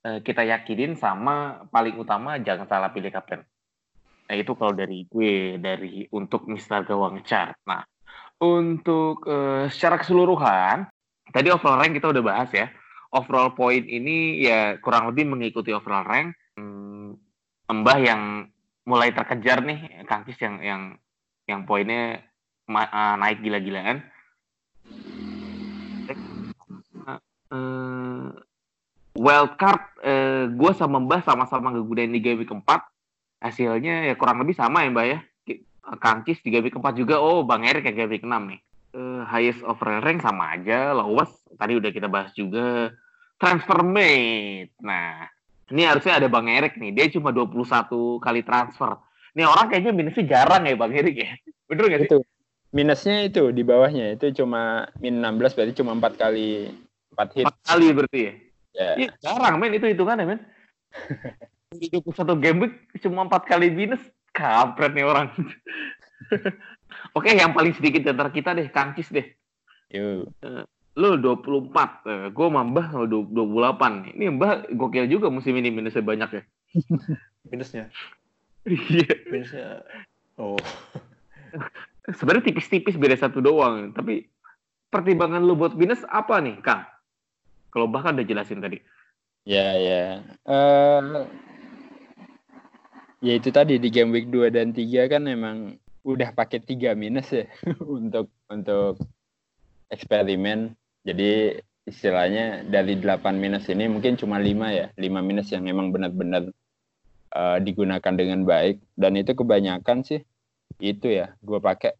uh, 0.04 0.20
kita 0.20 0.44
yakinin 0.44 1.00
sama 1.00 1.64
paling 1.72 1.96
utama 1.96 2.36
jangan 2.36 2.68
salah 2.68 2.92
pilih 2.92 3.08
kapten. 3.08 3.40
Nah 4.28 4.34
itu 4.36 4.52
kalau 4.52 4.76
dari 4.76 5.08
gue 5.08 5.56
dari 5.56 6.04
untuk 6.12 6.44
Mister 6.44 6.84
Gawang 6.84 7.24
Chart. 7.24 7.56
Nah 7.64 7.88
untuk 8.36 9.24
uh, 9.24 9.64
secara 9.72 9.96
keseluruhan 9.96 10.84
tadi 11.32 11.48
overall 11.48 11.80
rank 11.80 11.96
kita 11.96 12.12
udah 12.12 12.20
bahas 12.20 12.52
ya 12.52 12.68
overall 13.16 13.56
point 13.56 13.88
ini 13.88 14.44
ya 14.44 14.76
kurang 14.84 15.08
lebih 15.08 15.24
mengikuti 15.24 15.72
overall 15.72 16.04
rank. 16.04 16.36
Hmm, 16.60 17.16
Mbah 17.66 17.98
yang 17.98 18.22
mulai 18.86 19.10
terkejar 19.10 19.64
nih, 19.64 20.06
Kangkis 20.06 20.38
yang 20.38 20.60
yang 20.62 20.82
yang 21.46 21.62
poinnya 21.64 22.22
uh, 22.68 23.14
naik 23.18 23.40
gila-gilaan. 23.42 24.02
Uh, 27.46 28.34
wildcard, 29.14 29.82
uh, 30.02 30.50
gue 30.50 30.72
sama 30.74 30.98
Mbah 30.98 31.22
sama-sama 31.22 31.70
ngegudain 31.70 32.10
di 32.10 32.18
game 32.18 32.42
keempat. 32.42 32.82
Hasilnya 33.38 34.10
ya 34.10 34.14
kurang 34.18 34.42
lebih 34.42 34.58
sama 34.58 34.82
ya 34.82 34.90
Mbah 34.90 35.06
ya. 35.06 35.18
Kangkis 36.02 36.42
di 36.42 36.50
game 36.50 36.66
keempat 36.66 36.98
juga, 36.98 37.22
oh 37.22 37.46
Bang 37.46 37.62
Erik 37.62 37.86
ya 37.86 37.94
game 37.94 38.18
6 38.18 38.26
nih. 38.26 38.60
Uh, 38.96 39.22
highest 39.28 39.62
overall 39.62 40.02
rank 40.02 40.24
sama 40.24 40.58
aja, 40.58 40.90
lowest 40.90 41.46
tadi 41.54 41.78
udah 41.78 41.90
kita 41.94 42.10
bahas 42.10 42.34
juga 42.34 42.90
transfer 43.38 43.84
mate. 43.84 44.74
Nah, 44.82 45.28
ini 45.70 45.82
harusnya 45.86 46.18
ada 46.18 46.26
Bang 46.26 46.50
Erik 46.50 46.74
nih. 46.80 46.90
Dia 46.90 47.06
cuma 47.12 47.30
21 47.30 48.18
kali 48.18 48.42
transfer. 48.42 48.98
Ini 49.36 49.44
orang 49.44 49.68
kayaknya 49.68 49.92
minusnya 49.92 50.24
jarang 50.24 50.64
ya 50.64 50.80
Bang 50.80 50.96
Erik 50.96 51.16
ya. 51.20 51.28
Bener 51.68 51.92
gak 51.92 52.00
sih? 52.00 52.08
Itu. 52.08 52.18
Minusnya 52.72 53.16
itu 53.28 53.52
di 53.52 53.62
bawahnya 53.62 54.16
itu 54.16 54.32
cuma 54.42 54.88
min 54.96 55.20
16 55.20 55.52
berarti 55.52 55.72
cuma 55.76 55.92
4 55.92 56.16
kali 56.16 56.72
4 57.12 57.36
hit. 57.36 57.44
4 57.44 57.68
kali 57.68 57.86
berarti 57.92 58.20
ya? 58.20 58.32
Ya. 58.76 58.90
Yeah. 58.96 59.12
jarang 59.20 59.60
men 59.60 59.76
itu 59.76 59.84
hitungannya 59.92 60.24
men. 60.24 60.40
21 61.76 62.40
game 62.40 62.58
week 62.64 62.74
cuma 63.04 63.28
4 63.28 63.44
kali 63.44 63.68
minus. 63.68 64.00
Kampret 64.32 64.92
nih 64.92 65.04
orang. 65.04 65.32
Oke, 67.16 67.32
yang 67.32 67.56
paling 67.56 67.72
sedikit 67.72 68.04
di 68.04 68.12
antara 68.12 68.28
kita 68.28 68.52
deh, 68.52 68.68
Kangkis 68.68 69.08
deh. 69.08 69.24
Yuk. 69.96 70.28
Eh, 70.44 70.64
lu 70.96 71.16
24, 71.16 72.04
eh, 72.04 72.28
gue 72.32 72.46
mbah 72.52 72.88
28. 73.08 74.12
Ini 74.12 74.24
mbah 74.36 74.68
gokil 74.76 75.08
juga 75.08 75.32
musim 75.32 75.56
ini 75.56 75.72
minusnya 75.72 76.04
banyak 76.04 76.30
ya. 76.36 76.42
minusnya? 77.52 77.88
Iya. 78.66 79.14
minusnya, 79.30 79.68
oh. 80.42 80.58
Sebenarnya 82.10 82.50
tipis-tipis 82.50 82.98
beda 82.98 83.14
satu 83.14 83.38
doang. 83.38 83.94
Tapi 83.94 84.26
pertimbangan 84.90 85.42
lu 85.42 85.54
buat 85.54 85.78
minus 85.78 86.02
apa 86.10 86.42
nih, 86.42 86.58
Kang? 86.62 86.82
Kalau 87.70 87.86
bahkan 87.86 88.18
udah 88.18 88.26
jelasin 88.26 88.58
tadi. 88.58 88.82
Ya, 89.46 89.78
ya. 89.78 90.02
Uh, 90.42 91.30
ya 93.22 93.32
itu 93.38 93.48
tadi 93.54 93.78
di 93.78 93.88
game 93.90 94.10
week 94.10 94.28
2 94.30 94.50
dan 94.50 94.74
3 94.74 95.12
kan 95.12 95.22
emang 95.30 95.78
udah 96.06 96.30
pakai 96.30 96.62
tiga 96.62 96.94
minus 96.94 97.34
ya 97.34 97.50
untuk 97.98 98.30
untuk 98.46 99.02
eksperimen 99.90 100.78
jadi 101.02 101.58
istilahnya 101.86 102.66
dari 102.66 102.98
8 102.98 103.22
minus 103.38 103.70
ini 103.70 103.86
mungkin 103.86 104.18
cuma 104.18 104.42
5 104.42 104.50
ya, 104.74 104.86
5 104.98 105.02
minus 105.22 105.54
yang 105.54 105.62
memang 105.62 105.94
benar-benar 105.94 106.50
uh, 107.36 107.58
digunakan 107.60 108.14
dengan 108.16 108.42
baik. 108.48 108.80
Dan 108.96 109.20
itu 109.20 109.36
kebanyakan 109.36 110.00
sih 110.02 110.24
itu 110.80 111.08
ya 111.08 111.32
gue 111.40 111.56
pakai 111.56 111.96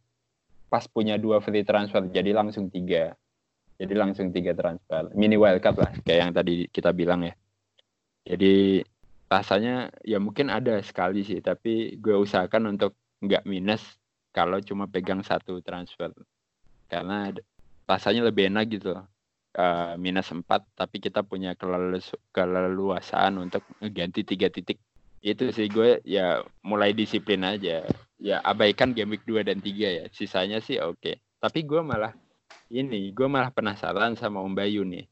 pas 0.67 0.85
punya 0.91 1.17
dua 1.17 1.41
free 1.41 1.63
transfer 1.63 2.09
jadi 2.09 2.33
langsung 2.33 2.73
tiga. 2.73 3.13
Jadi 3.77 3.93
langsung 3.93 4.33
tiga 4.33 4.57
transfer. 4.57 5.13
Mini 5.13 5.37
wildcard 5.37 5.77
lah 5.77 5.93
kayak 6.01 6.21
yang 6.25 6.33
tadi 6.33 6.65
kita 6.73 6.97
bilang 6.97 7.29
ya. 7.29 7.37
Jadi 8.27 8.83
rasanya 9.29 9.93
ya 10.07 10.17
mungkin 10.17 10.49
ada 10.49 10.81
sekali 10.81 11.27
sih 11.27 11.45
tapi 11.45 12.01
gue 12.01 12.17
usahakan 12.17 12.79
untuk 12.79 12.97
nggak 13.21 13.43
minus 13.45 13.83
kalau 14.33 14.59
cuma 14.65 14.89
pegang 14.89 15.21
satu 15.21 15.61
transfer. 15.61 16.11
Karena 16.89 17.31
rasanya 17.85 18.25
lebih 18.27 18.49
enak 18.49 18.65
gitu. 18.73 18.97
Uh, 19.57 19.97
minus 19.97 20.29
4 20.29 20.45
tapi 20.77 21.01
kita 21.01 21.25
punya 21.25 21.57
kelelus 21.57 22.13
keleluasaan 22.37 23.41
untuk 23.41 23.65
ganti 23.81 24.21
tiga 24.21 24.53
titik 24.53 24.77
itu 25.27 25.51
sih 25.51 25.67
gue 25.67 25.99
ya 26.07 26.47
mulai 26.63 26.95
disiplin 26.95 27.43
aja. 27.43 27.83
Ya 28.23 28.39
abaikan 28.47 28.95
game 28.95 29.19
week 29.19 29.27
2 29.27 29.43
dan 29.43 29.59
3 29.59 29.67
ya. 29.75 30.05
Sisanya 30.15 30.63
sih 30.63 30.79
oke. 30.79 31.03
Okay. 31.03 31.17
tapi 31.37 31.63
gue 31.69 31.79
malah 31.85 32.17
ini 32.73 33.13
gue 33.13 33.29
malah 33.29 33.53
penasaran 33.53 34.15
sama 34.15 34.39
Om 34.39 34.55
Bayu 34.55 34.87
nih. 34.87 35.11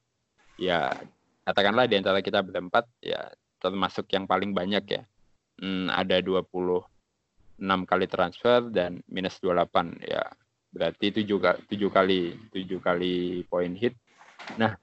Ya 0.55 0.95
katakanlah 1.43 1.91
di 1.91 1.99
antara 1.99 2.23
kita 2.23 2.47
berempat 2.47 2.87
ya 3.03 3.35
termasuk 3.59 4.07
yang 4.15 4.31
paling 4.31 4.55
banyak 4.55 4.85
ya. 4.87 5.03
Hmm, 5.59 5.91
ada 5.91 6.23
26 6.23 6.47
kali 7.61 8.07
transfer 8.07 8.71
dan 8.71 9.03
minus 9.11 9.39
28 9.43 9.99
ya 10.07 10.23
berarti 10.75 11.23
tujuh 11.23 11.39
tujuh 11.71 11.91
kali 11.91 12.35
tujuh 12.55 12.79
kali 12.79 13.43
poin 13.51 13.75
hit. 13.75 13.99
Nah 14.63 14.79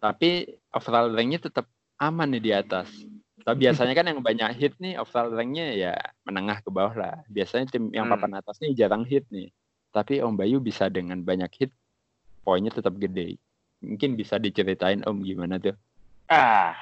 tapi 0.00 0.44
overall 0.76 1.12
ranknya 1.12 1.48
tetap 1.48 1.64
aman 1.96 2.28
nih 2.36 2.44
di 2.44 2.52
atas 2.52 2.88
tapi 3.46 3.62
biasanya 3.62 3.94
kan 3.94 4.10
yang 4.10 4.18
banyak 4.18 4.58
hit 4.58 4.74
nih 4.82 4.98
overall 4.98 5.30
ranknya 5.30 5.70
ya 5.70 5.94
menengah 6.26 6.58
ke 6.66 6.70
bawah 6.74 6.98
lah. 6.98 7.22
Biasanya 7.30 7.70
tim 7.70 7.94
yang 7.94 8.10
hmm. 8.10 8.18
papan 8.18 8.42
atas 8.42 8.58
nih 8.58 8.74
jarang 8.74 9.06
hit 9.06 9.22
nih. 9.30 9.54
Tapi 9.94 10.18
Om 10.18 10.34
Bayu 10.34 10.58
bisa 10.58 10.90
dengan 10.90 11.22
banyak 11.22 11.46
hit 11.54 11.70
poinnya 12.42 12.74
tetap 12.74 12.98
gede. 12.98 13.38
Mungkin 13.86 14.18
bisa 14.18 14.42
diceritain 14.42 15.06
Om 15.06 15.22
gimana 15.22 15.62
tuh? 15.62 15.78
Ah 16.26 16.74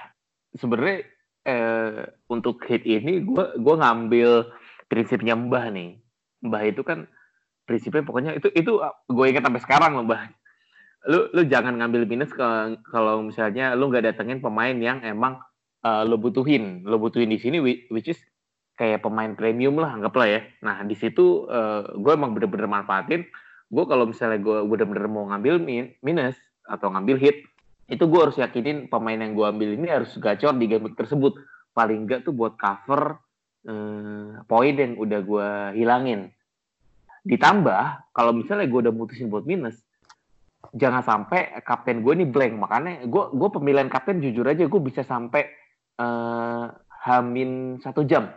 sebenarnya 0.56 1.04
eh, 1.44 2.08
untuk 2.32 2.64
hit 2.64 2.88
ini 2.88 3.20
gue 3.20 3.60
gue 3.60 3.74
ngambil 3.76 4.48
prinsipnya 4.88 5.36
Mbah 5.36 5.68
nih. 5.68 6.00
Mbah 6.48 6.64
itu 6.64 6.80
kan 6.80 7.04
prinsipnya 7.68 8.08
pokoknya 8.08 8.40
itu 8.40 8.48
itu 8.56 8.80
gue 9.12 9.26
ingat 9.28 9.44
sampai 9.44 9.62
sekarang 9.64 9.96
loh 9.96 10.04
mbak 10.04 10.28
lu 11.08 11.28
lu 11.32 11.42
jangan 11.48 11.76
ngambil 11.80 12.04
minus 12.04 12.32
kalau 12.88 13.24
misalnya 13.24 13.72
lu 13.76 13.88
nggak 13.88 14.12
datengin 14.12 14.40
pemain 14.40 14.76
yang 14.76 15.00
emang 15.00 15.40
uh, 15.84 16.02
lu 16.08 16.16
butuhin 16.16 16.82
lu 16.88 16.96
butuhin 16.96 17.28
di 17.28 17.38
sini 17.38 17.60
which 17.62 18.08
is 18.08 18.18
kayak 18.74 19.06
pemain 19.06 19.38
premium 19.38 19.78
lah 19.78 19.94
anggaplah 19.94 20.26
ya. 20.26 20.40
Nah 20.66 20.82
di 20.82 20.98
situ 20.98 21.46
uh, 21.46 21.94
gue 21.94 22.12
emang 22.12 22.34
bener-bener 22.34 22.66
manfaatin. 22.66 23.22
Gue 23.70 23.84
kalau 23.86 24.08
misalnya 24.08 24.42
gue 24.42 24.66
bener-bener 24.66 25.06
mau 25.06 25.26
ngambil 25.30 25.62
min 25.62 25.94
minus 26.02 26.34
atau 26.66 26.90
ngambil 26.90 27.20
hit 27.20 27.36
itu 27.84 28.00
gue 28.08 28.20
harus 28.20 28.40
yakinin 28.40 28.88
pemain 28.88 29.20
yang 29.20 29.36
gue 29.36 29.44
ambil 29.44 29.76
ini 29.76 29.88
harus 29.92 30.16
gacor 30.16 30.56
di 30.56 30.66
game 30.66 30.90
tersebut. 30.96 31.36
Paling 31.74 32.06
enggak 32.06 32.26
tuh 32.26 32.34
buat 32.34 32.54
cover 32.58 33.18
uh, 33.66 34.42
poin 34.46 34.74
yang 34.74 34.98
udah 34.98 35.20
gue 35.22 35.48
hilangin. 35.78 36.30
Ditambah 37.24 38.12
kalau 38.12 38.32
misalnya 38.36 38.68
gue 38.68 38.80
udah 38.88 38.94
mutusin 38.94 39.32
buat 39.32 39.48
minus, 39.48 39.80
jangan 40.76 41.00
sampai 41.02 41.62
kapten 41.62 42.02
gue 42.02 42.12
ini 42.14 42.26
blank. 42.28 42.54
Makanya 42.58 43.06
gue 43.06 43.24
gue 43.32 43.48
pemilihan 43.52 43.88
kapten 43.90 44.22
jujur 44.22 44.44
aja 44.44 44.66
gue 44.66 44.82
bisa 44.82 45.02
sampai 45.02 45.63
uh, 45.98 46.70
hamin 47.04 47.80
satu 47.82 48.06
jam. 48.06 48.30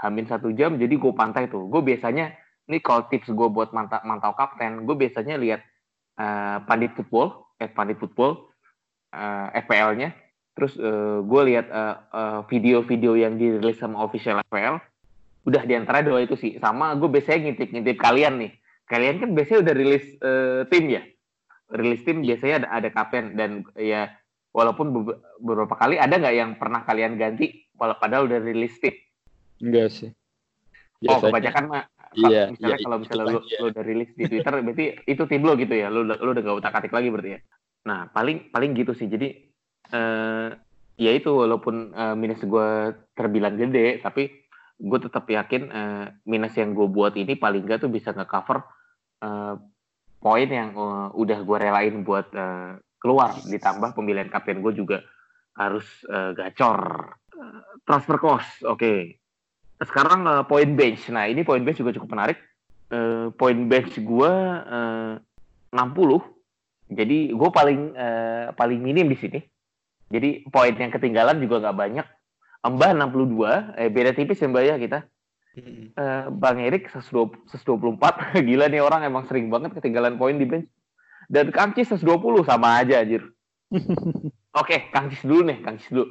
Hamin 0.00 0.24
satu 0.24 0.48
jam 0.56 0.80
jadi 0.80 0.96
gue 0.96 1.12
pantai 1.12 1.46
tuh. 1.52 1.68
Gue 1.68 1.84
biasanya 1.84 2.32
ini 2.70 2.78
kalau 2.80 3.04
tips 3.10 3.28
gue 3.28 3.48
buat 3.50 3.74
mantau, 3.74 4.00
mantau 4.06 4.32
kapten 4.32 4.86
gue 4.86 4.96
biasanya 4.96 5.36
lihat 5.36 5.60
uh, 6.16 6.62
pandit 6.64 6.94
football 6.94 7.50
eh 7.60 7.68
pandit 7.68 7.98
football 7.98 8.48
uh, 9.12 9.50
FPL-nya 9.52 10.14
terus 10.54 10.78
uh, 10.78 11.20
gue 11.20 11.42
lihat 11.50 11.66
uh, 11.68 11.96
uh, 12.10 12.40
video-video 12.46 13.18
yang 13.18 13.36
dirilis 13.36 13.80
sama 13.82 14.00
official 14.00 14.40
FPL 14.48 14.78
udah 15.48 15.62
di 15.64 15.74
antara 15.74 16.04
dua 16.04 16.22
itu 16.24 16.36
sih. 16.36 16.60
Sama 16.60 16.92
gue 16.96 17.08
biasanya 17.08 17.48
ngintip-ngintip 17.48 17.96
kalian 17.96 18.34
nih. 18.44 18.52
Kalian 18.86 19.16
kan 19.22 19.30
biasanya 19.32 19.60
udah 19.66 19.74
rilis 19.74 20.04
uh, 20.20 20.60
tim 20.68 20.84
ya? 20.90 21.02
Rilis 21.70 22.02
tim 22.02 22.20
biasanya 22.20 22.66
ada 22.66 22.68
ada 22.82 22.88
kapten 22.90 23.38
dan 23.38 23.50
ya 23.78 24.10
walaupun 24.50 24.86
beberapa 25.38 25.74
kali 25.78 25.96
ada 25.98 26.18
nggak 26.18 26.34
yang 26.34 26.50
pernah 26.58 26.82
kalian 26.82 27.14
ganti 27.14 27.70
padahal 27.78 28.26
udah 28.26 28.38
rilis 28.42 28.76
tim 28.82 28.94
enggak 29.60 29.88
sih. 29.92 30.10
Oh 31.08 31.16
kebanyakan 31.16 31.64
mah 31.68 31.84
iya, 32.12 32.52
misalnya 32.52 32.76
iya, 32.76 32.84
kalau 32.84 32.96
misalnya 33.00 33.24
lu, 33.32 33.40
lu 33.40 33.66
udah 33.72 33.84
rilis 33.84 34.10
di 34.12 34.24
Twitter 34.28 34.52
berarti 34.52 34.84
itu 35.08 35.22
tim 35.24 35.42
lo 35.44 35.56
gitu 35.56 35.72
ya? 35.72 35.88
Lu 35.88 36.04
lu 36.04 36.12
udah 36.12 36.42
gak 36.44 36.58
utak 36.60 36.76
atik 36.76 36.92
lagi 36.92 37.08
berarti 37.08 37.30
ya? 37.36 37.40
Nah 37.88 38.12
paling 38.12 38.52
paling 38.52 38.76
gitu 38.76 38.92
sih. 38.92 39.08
Jadi 39.08 39.28
eh, 39.96 40.48
ya 41.00 41.10
itu 41.16 41.32
walaupun 41.32 41.96
uh, 41.96 42.12
minus 42.12 42.44
gue 42.44 42.92
terbilang 43.16 43.56
gede 43.56 44.04
tapi 44.04 44.28
gue 44.76 44.98
tetap 45.00 45.24
yakin 45.24 45.62
uh, 45.72 46.06
minus 46.28 46.52
yang 46.60 46.76
gue 46.76 46.84
buat 46.84 47.16
ini 47.16 47.40
paling 47.40 47.64
gak 47.64 47.88
tuh 47.88 47.88
bisa 47.88 48.12
nge-cover 48.12 48.60
uh, 49.24 49.56
poin 50.20 50.48
yang 50.48 50.76
uh, 50.76 51.08
udah 51.16 51.40
gue 51.40 51.56
relain 51.56 52.04
buat 52.04 52.28
uh, 52.36 52.76
keluar 53.00 53.34
ditambah 53.48 53.96
pemilihan 53.96 54.28
kapten 54.28 54.60
gue 54.60 54.72
juga 54.76 55.02
harus 55.56 55.84
uh, 56.12 56.36
gacor 56.36 57.10
uh, 57.34 57.60
transfer 57.88 58.20
cost 58.20 58.62
oke 58.62 58.78
okay. 58.78 59.18
sekarang 59.80 60.28
uh, 60.28 60.44
poin 60.44 60.76
bench 60.76 61.08
nah 61.08 61.24
ini 61.26 61.42
poin 61.42 61.64
bench 61.64 61.80
juga 61.80 61.96
cukup 61.96 62.12
menarik 62.12 62.38
uh, 62.92 63.32
poin 63.34 63.56
bench 63.66 63.96
gue 63.98 64.32
uh, 64.68 65.16
60 65.72 65.80
jadi 66.90 67.18
gue 67.32 67.50
paling 67.50 67.80
uh, 67.96 68.52
paling 68.54 68.78
minim 68.78 69.08
di 69.08 69.16
sini 69.16 69.40
jadi 70.10 70.42
poin 70.50 70.74
yang 70.74 70.90
ketinggalan 70.90 71.38
juga 71.38 71.62
nggak 71.62 71.78
banyak. 71.78 72.06
Mbah 72.60 72.92
62, 72.92 73.78
eh 73.78 73.88
beda 73.88 74.12
tipis 74.12 74.42
ya 74.42 74.50
Mbak 74.50 74.64
ya 74.66 74.76
kita. 74.76 74.98
Uh, 75.96 76.28
Bang 76.34 76.60
Erik 76.60 76.90
124, 76.92 77.48
gila 78.46 78.66
nih 78.68 78.82
orang 78.82 79.06
emang 79.06 79.24
sering 79.30 79.48
banget 79.48 79.78
ketinggalan 79.78 80.18
poin 80.18 80.36
di 80.36 80.44
bench. 80.44 80.68
Dan 81.30 81.54
Kang 81.54 81.70
Cis 81.78 81.86
120 81.94 82.42
sama 82.42 82.82
aja 82.82 82.98
anjir. 82.98 83.22
Oke, 83.70 84.34
okay, 84.50 84.80
Kang 84.90 85.14
Cis 85.14 85.22
dulu 85.22 85.46
nih, 85.46 85.62
Kang 85.62 85.78
Cis 85.78 85.94
dulu. 85.94 86.10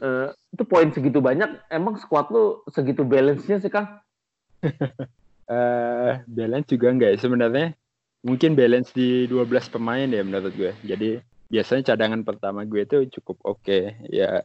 Uh, 0.00 0.32
itu 0.52 0.64
poin 0.64 0.88
segitu 0.88 1.20
banyak, 1.20 1.60
emang 1.68 2.00
squad 2.00 2.32
lu 2.32 2.64
segitu 2.72 3.04
balance-nya 3.04 3.60
sih 3.60 3.68
Kang? 3.68 4.00
uh, 4.64 6.10
balance 6.40 6.72
juga 6.72 6.88
enggak 6.88 7.10
ya 7.14 7.18
sebenarnya. 7.20 7.76
Mungkin 8.24 8.56
balance 8.56 8.96
di 8.96 9.28
12 9.28 9.76
pemain 9.76 10.08
ya 10.08 10.24
menurut 10.24 10.56
gue. 10.56 10.72
Jadi 10.82 11.20
biasanya 11.46 11.94
cadangan 11.94 12.26
pertama 12.26 12.66
gue 12.66 12.82
itu 12.82 12.98
cukup 13.18 13.38
oke 13.46 13.62
okay. 13.62 13.94
ya 14.10 14.42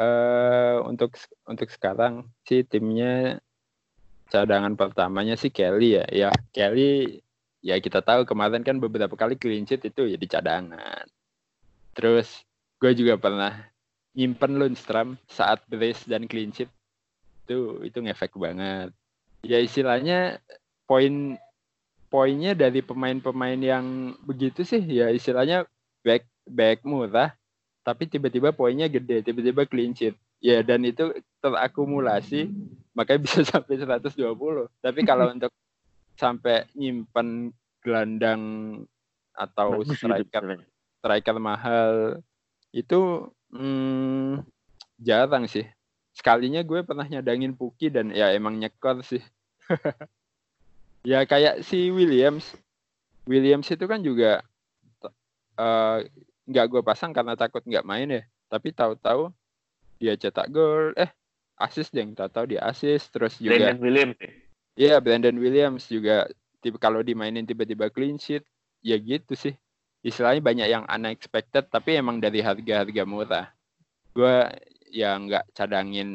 uh, 0.00 0.80
untuk 0.88 1.20
untuk 1.44 1.68
sekarang 1.68 2.32
sih 2.48 2.64
timnya 2.64 3.40
cadangan 4.32 4.72
pertamanya 4.74 5.36
sih 5.36 5.52
Kelly 5.52 6.00
ya 6.00 6.04
ya 6.08 6.30
Kelly 6.56 7.20
ya 7.64 7.80
kita 7.80 8.04
tahu 8.04 8.28
kemarin 8.28 8.60
kan 8.60 8.76
beberapa 8.76 9.16
kali 9.16 9.40
clean 9.40 9.64
sheet 9.64 9.88
itu 9.88 10.04
jadi 10.04 10.26
cadangan. 10.28 11.08
Terus 11.96 12.44
gue 12.76 12.92
juga 12.92 13.16
pernah 13.16 13.56
nyimpen 14.12 14.60
Lundstrom 14.60 15.16
saat 15.24 15.64
brace 15.64 16.04
dan 16.04 16.28
clean 16.28 16.52
sheet. 16.52 16.68
Itu 17.48 17.80
itu 17.80 18.04
ngefek 18.04 18.36
banget. 18.36 18.92
Ya 19.40 19.64
istilahnya 19.64 20.44
poin 20.84 21.40
poinnya 22.12 22.52
dari 22.52 22.84
pemain-pemain 22.84 23.56
yang 23.56 24.12
begitu 24.28 24.60
sih. 24.60 24.84
Ya 24.84 25.08
istilahnya 25.08 25.64
back 26.04 26.28
back 26.44 26.84
murah 26.84 27.32
tapi 27.80 28.04
tiba-tiba 28.04 28.52
poinnya 28.52 28.92
gede 28.92 29.24
tiba-tiba 29.24 29.64
clean 29.64 29.96
sheet. 29.96 30.20
Ya 30.44 30.60
dan 30.60 30.84
itu 30.84 31.16
terakumulasi 31.40 32.52
makanya 32.92 33.20
bisa 33.24 33.40
sampai 33.56 33.80
120 33.80 34.20
tapi 34.84 35.00
kalau 35.08 35.32
untuk 35.34 35.48
sampai 36.14 36.66
nyimpan 36.74 37.50
gelandang 37.84 38.42
atau 39.34 39.82
striker 39.84 40.62
striker 41.02 41.36
mahal. 41.42 42.22
Itu 42.70 43.30
hmm, 43.52 44.42
jarang 45.02 45.46
sih. 45.50 45.66
Sekalinya 46.14 46.62
gue 46.62 46.86
pernah 46.86 47.06
nyadangin 47.06 47.58
Puki 47.58 47.90
dan 47.90 48.14
ya 48.14 48.30
emang 48.32 48.58
nyekor 48.58 49.02
sih. 49.04 49.22
Ya 51.04 51.20
kayak 51.28 51.68
si 51.68 51.92
Williams. 51.92 52.56
Williams 53.28 53.68
itu 53.68 53.84
kan 53.84 54.00
juga 54.00 54.40
uh, 55.60 56.00
nggak 56.48 56.66
gue 56.72 56.80
pasang 56.80 57.12
karena 57.12 57.36
takut 57.36 57.60
nggak 57.60 57.84
main 57.84 58.08
ya. 58.08 58.24
Tapi 58.48 58.72
tahu-tahu 58.72 59.28
dia 60.00 60.16
cetak 60.16 60.48
gol 60.48 60.96
eh 60.96 61.12
asis 61.60 61.92
deh 61.92 62.08
tahu-tahu 62.16 62.56
dia 62.56 62.60
asis 62.66 63.04
terus 63.12 63.38
juga 63.38 63.72
Brandon 63.72 63.84
Williams 63.84 64.18
ya 64.18 64.32
yeah, 64.76 64.98
Brandon 64.98 65.36
Williams 65.38 65.86
juga 65.86 66.26
tipe 66.58 66.80
kalau 66.80 67.04
dimainin 67.04 67.44
tiba-tiba 67.44 67.92
clean 67.92 68.16
sheet 68.16 68.42
ya 68.80 68.96
gitu 68.96 69.36
sih. 69.36 69.54
Istilahnya 70.04 70.44
banyak 70.44 70.68
yang 70.68 70.84
unexpected 70.88 71.68
tapi 71.72 71.96
emang 71.96 72.20
dari 72.20 72.44
harga-harga 72.44 73.02
murah. 73.08 73.46
Gue 74.12 74.48
ya 74.92 75.16
nggak 75.16 75.56
cadangin 75.56 76.10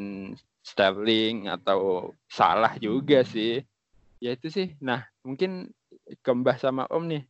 Sterling 0.60 1.50
atau 1.50 2.12
salah 2.30 2.78
juga 2.78 3.26
sih. 3.26 3.64
Ya 4.22 4.36
itu 4.36 4.46
sih. 4.52 4.76
Nah 4.78 5.02
mungkin 5.26 5.74
kembah 6.22 6.60
sama 6.60 6.86
Om 6.90 7.04
nih. 7.10 7.24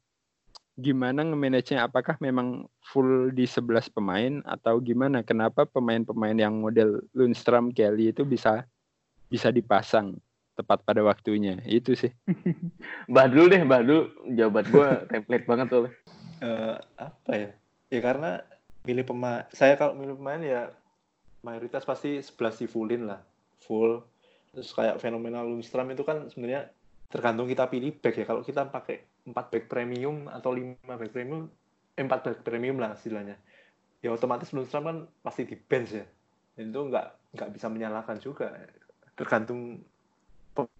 Gimana 0.81 1.21
nge-manage-nya? 1.29 1.85
Apakah 1.85 2.16
memang 2.25 2.64
full 2.81 3.29
di 3.37 3.45
11 3.45 3.93
pemain 3.93 4.40
atau 4.49 4.81
gimana? 4.81 5.21
Kenapa 5.21 5.69
pemain-pemain 5.69 6.33
yang 6.33 6.57
model 6.57 7.05
Lundstrom, 7.12 7.69
Kelly 7.69 8.16
itu 8.16 8.25
bisa 8.25 8.64
bisa 9.29 9.53
dipasang 9.53 10.16
tepat 10.61 10.85
pada 10.85 11.01
waktunya? 11.01 11.57
Itu 11.64 11.96
sih. 11.96 12.12
Mbah 13.11 13.27
dulu 13.33 13.44
deh, 13.49 13.61
Mbah 13.64 13.81
dulu. 13.81 14.03
Jawaban 14.37 14.66
gue 14.68 14.88
template 15.12 15.46
banget 15.49 15.66
tuh. 15.73 15.88
Uh, 16.44 16.77
apa 17.01 17.33
ya? 17.33 17.51
Ya 17.90 18.01
karena 18.05 18.44
milih 18.85 19.05
pemain, 19.09 19.44
saya 19.53 19.77
kalau 19.77 19.96
milih 19.96 20.16
pemain 20.20 20.40
ya 20.40 20.73
mayoritas 21.44 21.85
pasti 21.85 22.20
11 22.20 22.61
di 22.64 22.66
fullin 22.68 23.09
lah. 23.09 23.20
Full. 23.64 24.01
Terus 24.53 24.70
kayak 24.77 25.01
fenomenal 25.01 25.46
Lundstrom 25.46 25.88
itu 25.92 26.05
kan 26.05 26.29
sebenarnya 26.29 26.68
tergantung 27.11 27.49
kita 27.49 27.66
pilih 27.66 27.96
back 27.99 28.14
ya. 28.20 28.25
Kalau 28.29 28.42
kita 28.44 28.68
pakai 28.68 29.27
empat 29.27 29.46
back 29.53 29.64
premium 29.68 30.31
atau 30.31 30.55
lima 30.55 30.94
back 30.96 31.12
premium, 31.12 31.49
eh, 31.96 32.03
empat 32.03 32.20
back 32.25 32.38
premium 32.46 32.79
lah 32.79 32.96
istilahnya. 32.96 33.37
Ya 34.01 34.11
otomatis 34.12 34.53
Lundstrom 34.55 34.85
kan 34.87 34.99
pasti 35.20 35.44
di 35.44 35.57
bench 35.57 35.92
ya. 35.92 36.07
Dan 36.57 36.73
itu 36.73 36.81
nggak 36.88 37.37
nggak 37.37 37.51
bisa 37.53 37.66
menyalahkan 37.68 38.16
juga. 38.18 38.53
Tergantung 39.14 39.85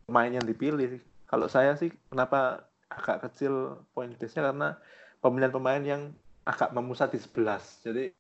pemain 0.09 0.33
yang 0.33 0.45
dipilih. 0.45 0.99
Kalau 1.31 1.47
saya 1.47 1.79
sih 1.79 1.95
kenapa 2.11 2.67
agak 2.91 3.31
kecil 3.31 3.79
poin 3.95 4.11
karena 4.19 4.75
pemilihan 5.23 5.55
pemain 5.55 5.83
yang 5.85 6.03
agak 6.43 6.75
memusat 6.75 7.15
di 7.15 7.21
sebelas. 7.23 7.79
Jadi 7.87 8.11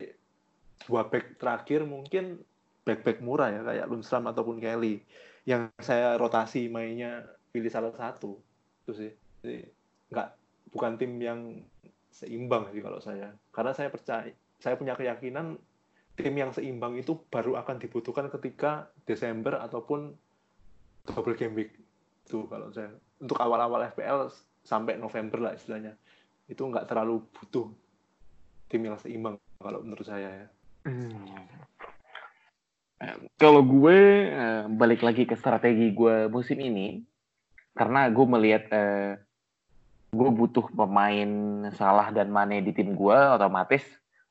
dua 0.87 1.09
back 1.11 1.37
terakhir 1.42 1.83
mungkin 1.83 2.40
back-back 2.87 3.20
murah 3.20 3.53
ya 3.53 3.61
kayak 3.66 3.88
Lundstrom 3.90 4.31
ataupun 4.31 4.62
Kelly. 4.62 5.03
Yang 5.44 5.75
saya 5.83 6.14
rotasi 6.14 6.70
mainnya 6.70 7.27
pilih 7.51 7.73
salah 7.73 7.90
satu. 7.96 8.38
Itu 8.87 8.92
sih. 8.94 9.11
Jadi 9.42 9.66
nggak 10.14 10.29
bukan 10.70 10.92
tim 11.01 11.12
yang 11.18 11.40
seimbang 12.14 12.70
sih 12.70 12.81
kalau 12.85 13.03
saya. 13.03 13.35
Karena 13.51 13.73
saya 13.75 13.90
percaya 13.90 14.31
saya 14.61 14.77
punya 14.77 14.94
keyakinan 14.94 15.57
tim 16.20 16.35
yang 16.37 16.53
seimbang 16.53 17.01
itu 17.01 17.16
baru 17.33 17.57
akan 17.59 17.81
dibutuhkan 17.81 18.29
ketika 18.29 18.92
Desember 19.09 19.57
ataupun 19.57 20.12
double 21.14 21.37
game 21.37 21.55
week 21.57 21.73
itu 22.27 22.46
kalau 22.46 22.70
saya 22.70 22.94
untuk 23.18 23.37
awal-awal 23.37 23.85
FPL 23.90 24.31
sampai 24.62 24.96
November 24.96 25.51
lah 25.51 25.53
istilahnya 25.57 25.99
itu 26.46 26.62
nggak 26.62 26.87
terlalu 26.87 27.23
butuh 27.35 27.70
tim 28.70 28.87
yang 28.87 28.99
seimbang 28.99 29.38
kalau 29.59 29.83
menurut 29.83 30.07
saya 30.07 30.31
ya. 30.31 30.46
Hmm. 30.87 31.27
Kalau 33.40 33.64
gue 33.64 33.99
eh, 34.29 34.64
balik 34.68 35.01
lagi 35.01 35.25
ke 35.25 35.33
strategi 35.35 35.88
gue 35.90 36.29
musim 36.29 36.61
ini, 36.61 37.01
karena 37.73 38.12
gue 38.12 38.27
melihat 38.29 38.64
eh, 38.70 39.16
gue 40.11 40.31
butuh 40.31 40.68
pemain 40.75 41.31
salah 41.75 42.11
dan 42.11 42.35
Mane 42.35 42.62
di 42.66 42.75
tim 42.75 42.99
gue 42.99 43.18
otomatis 43.31 43.83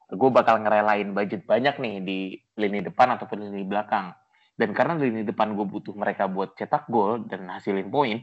gue 0.10 0.30
bakal 0.34 0.60
ngerelain 0.66 1.14
budget 1.14 1.46
banyak 1.46 1.78
nih 1.78 1.96
di 2.02 2.20
lini 2.58 2.82
depan 2.82 3.14
ataupun 3.16 3.46
lini 3.46 3.64
belakang 3.64 4.12
dan 4.60 4.76
karena 4.76 5.00
lini 5.00 5.24
depan 5.24 5.56
gue 5.56 5.64
butuh 5.64 5.96
mereka 5.96 6.28
buat 6.28 6.54
cetak 6.60 6.92
gol 6.92 7.24
dan 7.32 7.48
hasilin 7.48 7.88
poin 7.88 8.20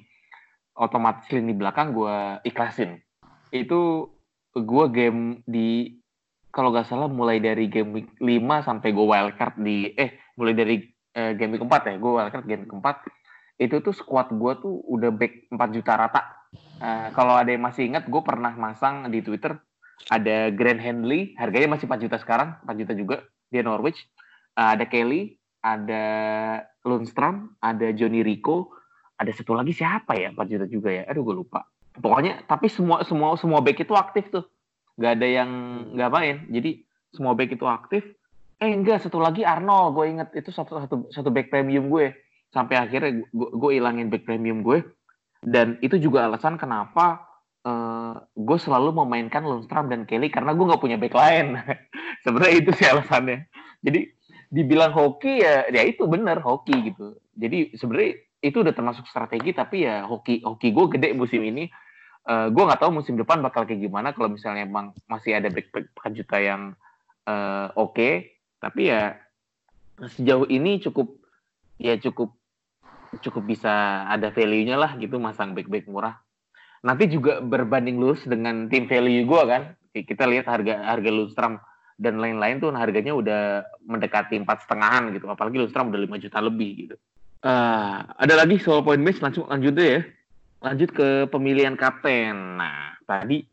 otomatis 0.76 1.24
lini 1.32 1.56
belakang 1.56 1.96
gue 1.96 2.44
ikhlasin 2.44 3.00
itu 3.48 4.12
gue 4.52 4.84
game 4.92 5.40
di 5.48 5.96
kalau 6.52 6.72
gak 6.72 6.88
salah 6.88 7.08
mulai 7.08 7.36
dari 7.36 7.68
game 7.68 7.92
week 7.92 8.08
5 8.16 8.64
sampai 8.64 8.88
gue 8.92 9.06
wildcard 9.06 9.60
di 9.60 9.92
eh 9.92 10.16
mulai 10.40 10.56
dari 10.56 10.80
uh, 11.16 11.32
game 11.36 11.56
week 11.56 11.60
keempat 11.60 11.82
ya, 11.84 11.94
gue 12.00 12.12
wildcard 12.16 12.46
game 12.48 12.64
week 12.64 12.72
keempat 12.72 12.96
itu 13.56 13.76
tuh 13.84 13.92
squad 13.92 14.32
gue 14.32 14.52
tuh 14.60 14.74
udah 14.88 15.12
back 15.12 15.48
4 15.52 15.76
juta 15.76 15.92
rata. 15.96 16.22
Uh, 16.76 17.08
kalau 17.16 17.36
ada 17.36 17.48
yang 17.52 17.64
masih 17.64 17.88
ingat, 17.88 18.04
gue 18.04 18.22
pernah 18.24 18.52
masang 18.52 19.08
di 19.08 19.24
Twitter 19.24 19.56
ada 20.12 20.52
Grand 20.52 20.76
Henley, 20.76 21.32
harganya 21.40 21.76
masih 21.76 21.88
4 21.88 22.04
juta 22.04 22.16
sekarang, 22.20 22.56
4 22.68 22.80
juta 22.84 22.92
juga 22.92 23.16
dia 23.48 23.64
Norwich. 23.64 24.00
Uh, 24.56 24.76
ada 24.76 24.88
Kelly, 24.88 25.35
ada 25.66 26.06
Lundstrom, 26.86 27.58
ada 27.58 27.90
Johnny 27.90 28.22
Rico, 28.22 28.70
ada 29.18 29.34
satu 29.34 29.58
lagi 29.58 29.74
siapa 29.74 30.14
ya? 30.14 30.30
4 30.30 30.46
juta 30.46 30.66
juga 30.70 30.94
ya, 30.94 31.02
aduh 31.10 31.26
gue 31.26 31.42
lupa. 31.42 31.66
Pokoknya 31.98 32.46
tapi 32.46 32.70
semua 32.70 33.02
semua 33.02 33.34
semua 33.34 33.58
back 33.58 33.82
itu 33.82 33.94
aktif 33.98 34.30
tuh, 34.30 34.46
nggak 34.94 35.12
ada 35.18 35.26
yang 35.26 35.50
nggak 35.98 36.10
main. 36.14 36.36
Jadi 36.52 36.86
semua 37.10 37.34
back 37.34 37.58
itu 37.58 37.66
aktif. 37.66 38.06
Eh 38.62 38.70
enggak, 38.72 39.02
satu 39.04 39.18
lagi 39.20 39.42
Arnold, 39.42 39.96
gue 39.96 40.06
inget 40.06 40.28
itu 40.38 40.54
satu 40.54 40.78
satu 40.78 40.96
satu 41.10 41.28
back 41.32 41.50
premium 41.50 41.90
gue. 41.90 42.14
Sampai 42.54 42.78
akhirnya 42.78 43.26
gue 43.34 43.70
ilangin 43.74 44.12
back 44.12 44.24
premium 44.24 44.62
gue. 44.62 44.84
Dan 45.42 45.76
itu 45.84 46.00
juga 46.00 46.24
alasan 46.24 46.56
kenapa 46.56 47.26
uh, 47.66 48.16
gue 48.32 48.58
selalu 48.60 48.96
memainkan 48.96 49.44
Lundstrom 49.44 49.92
dan 49.92 50.08
Kelly 50.08 50.32
karena 50.32 50.56
gue 50.56 50.64
nggak 50.64 50.80
punya 50.80 50.96
back 50.96 51.12
lain. 51.16 51.60
Sebenarnya 52.24 52.54
itu 52.56 52.70
sih 52.76 52.86
alasannya. 52.88 53.44
Jadi 53.84 54.15
dibilang 54.52 54.94
hoki 54.94 55.42
ya 55.42 55.66
ya 55.68 55.82
itu 55.82 56.06
bener 56.06 56.38
hoki 56.40 56.92
gitu 56.92 57.18
jadi 57.34 57.74
sebenarnya 57.74 58.12
itu 58.44 58.56
udah 58.62 58.74
termasuk 58.76 59.04
strategi 59.10 59.50
tapi 59.56 59.86
ya 59.86 60.06
hoki 60.06 60.44
hoki 60.44 60.70
gue 60.70 60.86
gede 60.96 61.08
musim 61.16 61.42
ini 61.42 61.66
uh, 62.30 62.48
gue 62.52 62.62
nggak 62.62 62.80
tahu 62.80 63.02
musim 63.02 63.18
depan 63.18 63.42
bakal 63.42 63.66
kayak 63.66 63.82
gimana 63.82 64.14
kalau 64.14 64.30
misalnya 64.30 64.66
emang 64.66 64.94
masih 65.10 65.36
ada 65.36 65.50
back 65.50 65.72
back 65.74 66.12
juta 66.14 66.38
yang 66.38 66.72
uh, 67.26 67.72
oke 67.74 67.96
okay. 67.96 68.38
tapi 68.62 68.92
ya 68.92 69.18
sejauh 69.98 70.46
ini 70.46 70.78
cukup 70.78 71.16
ya 71.80 71.96
cukup 71.96 72.36
cukup 73.20 73.44
bisa 73.48 74.04
ada 74.08 74.32
value-nya 74.32 74.76
lah 74.76 74.96
gitu 75.00 75.16
masang 75.16 75.56
back-back 75.56 75.88
murah. 75.88 76.18
Nanti 76.84 77.08
juga 77.10 77.40
berbanding 77.42 77.98
lurus 77.98 78.22
dengan 78.28 78.68
tim 78.70 78.86
value 78.86 79.24
gue 79.24 79.42
kan. 79.46 79.62
Kita 79.96 80.28
lihat 80.28 80.44
harga 80.44 80.92
harga 80.92 81.10
Lundstrom 81.10 81.56
dan 81.96 82.20
lain-lain 82.20 82.60
tuh 82.60 82.72
harganya 82.72 83.16
udah 83.16 83.42
mendekati 83.84 84.36
empat 84.36 84.64
setengahan 84.64 85.08
gitu. 85.16 85.28
Apalagi 85.28 85.56
Lundstrom 85.60 85.88
udah 85.88 86.00
5 86.00 86.24
juta 86.28 86.38
lebih 86.44 86.70
gitu. 86.86 86.96
Uh, 87.44 88.04
ada 88.20 88.34
lagi 88.36 88.60
soal 88.60 88.84
point 88.84 89.00
base 89.00 89.20
langsung 89.20 89.48
lanjut 89.48 89.72
deh 89.72 89.88
ya. 89.96 90.00
Lanjut 90.60 90.90
ke 90.92 91.28
pemilihan 91.32 91.76
kapten. 91.76 92.60
Nah 92.60 92.96
tadi 93.08 93.44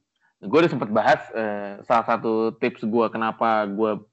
gue 0.43 0.57
udah 0.59 0.71
sempat 0.71 0.91
bahas 0.91 1.21
uh, 1.31 1.79
salah 1.87 2.03
satu 2.03 2.51
tips 2.59 2.83
gue 2.83 3.05
kenapa 3.07 3.63
gue 3.69 4.03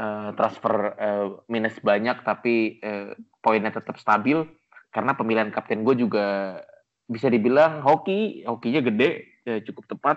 uh, 0.00 0.30
transfer 0.40 0.96
uh, 0.96 1.26
minus 1.52 1.76
banyak 1.84 2.16
tapi 2.24 2.80
uh, 2.80 3.12
poinnya 3.44 3.76
tetap 3.76 4.00
stabil 4.00 4.48
karena 4.88 5.12
pemilihan 5.12 5.52
kapten 5.52 5.84
gue 5.84 5.92
juga 6.00 6.60
bisa 7.06 7.30
dibilang 7.30 7.80
hoki, 7.86 8.42
hokinya 8.42 8.82
gede, 8.82 9.10
ya 9.46 9.62
cukup 9.62 9.86
tepat. 9.86 10.16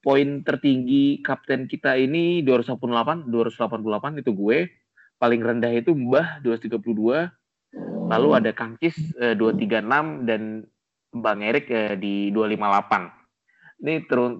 Poin 0.00 0.40
tertinggi 0.40 1.20
kapten 1.20 1.68
kita 1.68 1.96
ini 2.00 2.40
288, 2.44 3.28
288 3.28 4.20
itu 4.24 4.30
gue. 4.32 4.58
Paling 5.20 5.40
rendah 5.44 5.72
itu 5.76 5.92
Mbah 5.92 6.40
232. 6.40 7.28
Lalu 8.08 8.28
ada 8.32 8.50
Kang 8.56 8.80
Cis 8.80 8.96
eh, 9.20 9.36
236 9.36 10.24
dan 10.24 10.64
Bang 11.12 11.44
Erik 11.44 11.68
eh, 11.68 11.94
di 12.00 12.32
258. 12.32 13.84
Ini 13.84 13.94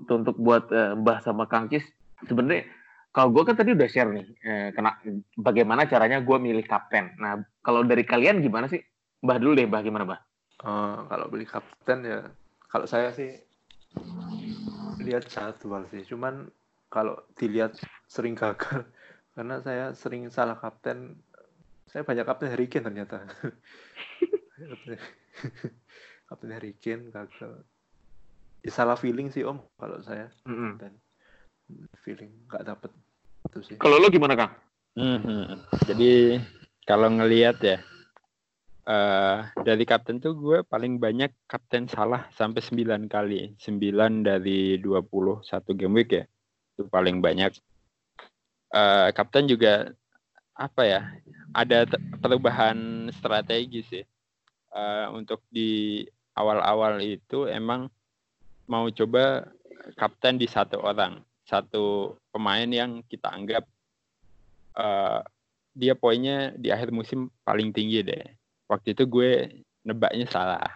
untuk 0.09 0.37
buat 0.40 0.73
eh, 0.73 0.96
Mbah 0.96 1.18
sama 1.20 1.44
Kang 1.44 1.68
Cis 1.68 1.85
sebenarnya 2.25 2.68
kalau 3.11 3.35
gue 3.35 3.42
kan 3.42 3.59
tadi 3.59 3.75
udah 3.75 3.88
share 3.90 4.11
nih 4.14 4.27
eh, 4.46 4.68
kena 4.70 4.94
bagaimana 5.35 5.83
caranya 5.90 6.23
gue 6.23 6.37
milih 6.38 6.62
kapten. 6.62 7.18
Nah, 7.18 7.42
kalau 7.59 7.83
dari 7.83 8.07
kalian 8.07 8.38
gimana 8.38 8.70
sih? 8.70 8.79
Mbah 9.20 9.37
dulu 9.37 9.59
deh, 9.59 9.66
Mbah 9.66 9.83
gimana, 9.83 10.07
Mbah? 10.07 10.20
Uh, 10.61 11.09
kalau 11.09 11.27
beli 11.29 11.44
kapten 11.44 12.07
ya, 12.07 12.20
kalau 12.70 12.87
saya 12.87 13.11
sih 13.12 13.35
lihat 15.04 15.24
jadwal 15.28 15.84
sih. 15.88 16.04
Cuman 16.06 16.48
kalau 16.90 17.16
dilihat 17.38 17.78
sering 18.10 18.36
gagal, 18.36 18.84
karena 19.34 19.62
saya 19.62 19.94
sering 19.96 20.28
salah 20.28 20.58
kapten. 20.58 21.16
Saya 21.90 22.06
banyak 22.06 22.22
kapten 22.22 22.54
Harry 22.54 22.70
Kane 22.70 22.86
ternyata. 22.86 23.26
kapten 26.30 26.50
Harry 26.54 26.78
Kane 26.78 27.10
gagal. 27.10 27.66
Ya, 28.60 28.70
salah 28.70 28.94
feeling 28.94 29.32
sih 29.32 29.42
Om 29.42 29.58
kalau 29.80 29.98
saya. 30.04 30.30
Mm 30.46 30.54
-hmm. 30.54 30.72
Dan 30.78 30.92
feeling 32.04 32.30
nggak 32.46 32.62
dapet 32.68 32.92
itu 33.50 33.58
sih. 33.64 33.76
Kalau 33.80 33.98
lo 33.98 34.12
gimana 34.12 34.38
Kang? 34.38 34.52
Mm 34.94 35.18
-hmm. 35.18 35.42
Jadi 35.88 36.38
kalau 36.86 37.10
ngelihat 37.10 37.58
ya 37.62 37.78
uh, 38.86 39.38
dari 39.60 39.84
kapten 39.84 40.22
tuh 40.22 40.36
gue 40.36 40.58
paling 40.64 40.96
banyak 40.96 41.32
kapten 41.44 41.90
salah 41.90 42.28
sampai 42.32 42.62
9 42.62 43.10
kali. 43.10 43.56
9 43.58 44.24
dari 44.24 44.80
21 44.80 45.44
game 45.76 45.94
week 45.96 46.10
ya. 46.16 46.24
Itu 46.76 46.88
paling 46.88 47.20
banyak. 47.20 47.52
Uh, 48.70 49.10
kapten 49.12 49.50
juga 49.50 49.92
apa 50.54 50.82
ya? 50.86 51.00
Ada 51.52 51.88
perubahan 52.22 53.10
strategi 53.12 53.82
sih. 53.84 54.04
Uh, 54.70 55.10
untuk 55.18 55.42
di 55.50 56.06
awal-awal 56.38 57.02
itu 57.02 57.50
emang 57.50 57.90
mau 58.70 58.86
coba 58.94 59.50
kapten 59.98 60.38
di 60.38 60.46
satu 60.46 60.78
orang, 60.78 61.18
satu 61.42 62.14
pemain 62.30 62.70
yang 62.70 63.02
kita 63.10 63.34
anggap 63.34 63.66
uh, 64.78 65.26
dia 65.74 65.98
poinnya 65.98 66.54
di 66.54 66.70
akhir 66.70 66.94
musim 66.94 67.30
paling 67.42 67.74
tinggi 67.74 68.06
deh 68.06 68.39
waktu 68.70 68.94
itu 68.94 69.02
gue 69.11 69.30
nebaknya 69.83 70.30
salah. 70.30 70.70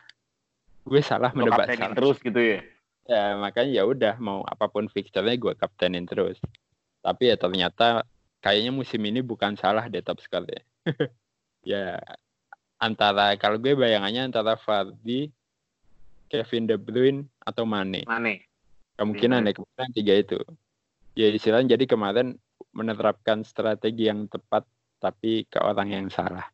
Gue 0.83 0.99
salah 1.01 1.31
Lo 1.31 1.47
menebak 1.47 1.71
salah. 1.71 1.95
terus 1.95 2.19
gitu 2.19 2.43
ya? 2.43 2.61
Ya 3.07 3.39
makanya 3.39 3.71
ya 3.71 3.83
udah 3.87 4.15
mau 4.19 4.43
apa 4.43 4.67
pun 4.67 4.91
fixturenya 4.91 5.39
gue 5.39 5.55
kaptenin 5.55 6.03
terus. 6.11 6.43
Tapi 6.99 7.31
ya 7.31 7.39
ternyata 7.39 8.03
kayaknya 8.43 8.75
musim 8.75 8.99
ini 9.07 9.23
bukan 9.23 9.55
salah 9.55 9.87
deh 9.89 10.05
top 10.05 10.21
score 10.21 10.45
ya 10.45 10.61
ya 11.73 11.85
antara 12.77 13.33
kalau 13.41 13.57
gue 13.57 13.73
bayangannya 13.73 14.29
antara 14.29 14.61
Fardi 14.61 15.33
Kevin 16.29 16.69
De 16.69 16.77
Bruyne 16.77 17.25
atau 17.41 17.65
Mane. 17.65 18.05
Mane. 18.05 18.45
Kemungkinan 19.01 19.49
ya 19.49 19.53
kemungkinan 19.55 19.91
tiga 19.95 20.15
itu. 20.19 20.39
Ya 21.15 21.31
istilahnya 21.31 21.79
jadi 21.79 21.85
kemarin 21.89 22.37
menerapkan 22.75 23.47
strategi 23.47 24.11
yang 24.11 24.27
tepat 24.27 24.67
tapi 24.99 25.47
ke 25.47 25.63
orang 25.63 25.89
yang 25.95 26.07
salah 26.11 26.54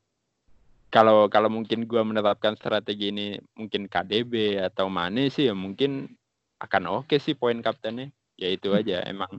kalau 0.90 1.31
kalau 1.31 1.46
mungkin 1.46 1.87
gue 1.87 2.03
menerapkan 2.03 2.59
strategi 2.59 3.14
ini 3.14 3.38
mungkin 3.55 3.87
KDB 3.87 4.59
atau 4.59 4.90
Mane 4.90 5.31
sih 5.31 5.46
ya 5.46 5.55
mungkin 5.55 6.11
akan 6.59 6.83
oke 6.90 7.14
okay 7.14 7.18
sih 7.22 7.38
poin 7.38 7.62
kaptennya. 7.62 8.11
Ya 8.35 8.50
itu 8.50 8.74
hmm. 8.74 8.79
aja 8.83 8.96
emang 9.07 9.33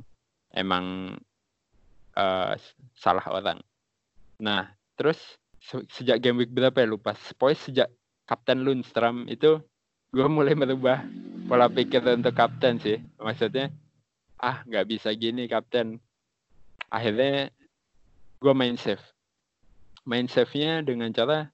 emang 0.55 0.85
uh, 2.15 2.55
salah 2.95 3.27
orang. 3.27 3.59
Nah 4.39 4.71
terus 4.95 5.19
se 5.59 5.83
sejak 5.91 6.23
game 6.23 6.39
week 6.39 6.55
berapa 6.55 6.79
ya 6.79 6.87
lupa. 6.87 7.13
Poin 7.35 7.53
sejak 7.53 7.91
kapten 8.23 8.63
Lundstrom 8.63 9.27
itu 9.27 9.59
gue 10.15 10.27
mulai 10.31 10.55
merubah 10.55 11.03
pola 11.51 11.67
pikir 11.67 11.99
untuk 12.07 12.31
kapten 12.31 12.79
sih. 12.79 12.97
Maksudnya 13.19 13.75
ah 14.39 14.63
nggak 14.63 14.87
bisa 14.87 15.11
gini 15.11 15.51
kapten. 15.51 15.99
Akhirnya 16.87 17.51
gue 18.39 18.53
main 18.55 18.79
safe 18.79 19.03
main 20.05 20.25
save-nya 20.25 20.81
dengan 20.81 21.13
cara 21.13 21.49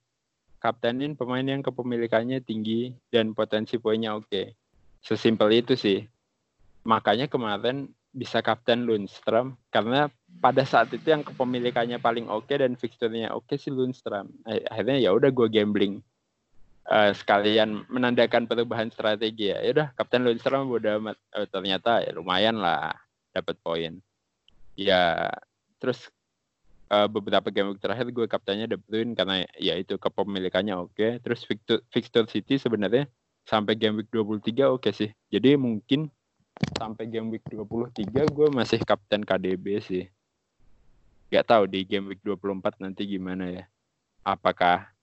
kaptenin 0.57 1.13
pemain 1.13 1.43
yang 1.43 1.62
kepemilikannya 1.62 2.41
tinggi 2.41 2.95
dan 3.13 3.31
potensi 3.38 3.77
poinnya 3.77 4.17
oke. 4.17 4.55
Sesimpel 5.03 5.62
itu 5.63 5.77
sih. 5.77 6.03
Makanya 6.88 7.29
kemarin 7.29 7.91
bisa 8.17 8.41
kapten 8.41 8.88
Lundstrom 8.88 9.53
karena 9.69 10.10
pada 10.41 10.65
saat 10.65 10.89
itu 10.89 11.05
yang 11.05 11.21
kepemilikannya 11.21 12.01
paling 12.01 12.25
oke 12.25 12.49
dan 12.49 12.73
fixturnya 12.73 13.29
oke 13.29 13.53
sih 13.60 13.69
Lundstrom. 13.69 14.31
Akhirnya 14.47 14.97
ya 14.97 15.13
udah 15.13 15.29
gue 15.29 15.47
gambling 15.51 16.01
uh, 16.89 17.12
sekalian 17.13 17.86
menandakan 17.91 18.49
perubahan 18.49 18.89
strategi 18.89 19.53
ya. 19.53 19.62
Ya 19.62 19.69
udah 19.75 19.88
kapten 19.93 20.25
Lundstrom 20.25 20.71
udah 20.71 20.97
uh, 21.13 21.47
ternyata 21.51 22.01
ya 22.01 22.12
lumayan 22.15 22.57
lah 22.57 22.95
dapat 23.36 23.60
poin. 23.62 24.01
Ya 24.73 25.29
terus 25.77 26.10
uh, 26.91 27.08
beberapa 27.08 27.47
game 27.52 27.76
terakhir 27.80 28.08
gue 28.12 28.26
kaptennya 28.28 28.67
De 28.67 28.78
Bruyne 28.80 29.15
karena 29.15 29.43
ya 29.60 29.76
itu 29.76 29.95
kepemilikannya 30.00 30.76
oke. 30.76 30.95
Okay. 30.95 31.12
Terus 31.23 31.43
fixture, 31.43 31.82
fixture 31.91 32.28
City 32.28 32.60
sebenarnya 32.60 33.08
sampai 33.47 33.80
game 33.80 34.04
week 34.04 34.12
23 34.12 34.67
oke 34.67 34.84
okay 34.84 34.93
sih. 34.93 35.10
Jadi 35.32 35.56
mungkin 35.56 36.12
sampai 36.76 37.08
game 37.08 37.32
week 37.38 37.45
23 37.47 38.04
gue 38.28 38.47
masih 38.52 38.80
kapten 38.84 39.23
KDB 39.23 39.80
sih. 39.80 40.04
Gak 41.28 41.47
tahu 41.47 41.67
di 41.67 41.84
game 41.84 42.12
week 42.15 42.23
24 42.23 42.84
nanti 42.84 43.04
gimana 43.04 43.52
ya. 43.52 43.63
Apakah 44.23 44.97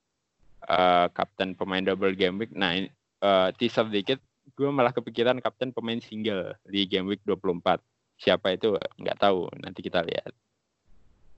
uh, 0.69 1.07
kapten 1.13 1.53
pemain 1.53 1.81
double 1.81 2.13
game 2.17 2.41
week. 2.41 2.51
Nah, 2.53 2.75
uh, 3.21 3.49
teaser 3.55 3.87
dikit 3.89 4.19
gue 4.53 4.69
malah 4.69 4.93
kepikiran 4.93 5.41
kapten 5.41 5.73
pemain 5.73 5.97
single 6.01 6.53
di 6.69 6.85
game 6.85 7.09
week 7.09 7.21
24. 7.25 7.81
Siapa 8.15 8.55
itu 8.55 8.77
nggak 9.01 9.19
tahu, 9.19 9.51
nanti 9.59 9.83
kita 9.83 10.05
lihat. 10.05 10.31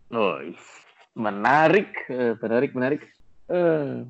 Oh, 0.08 0.40
Menarik, 1.18 1.90
menarik, 2.38 2.72
menarik. 2.78 3.02
Uh, 3.50 4.06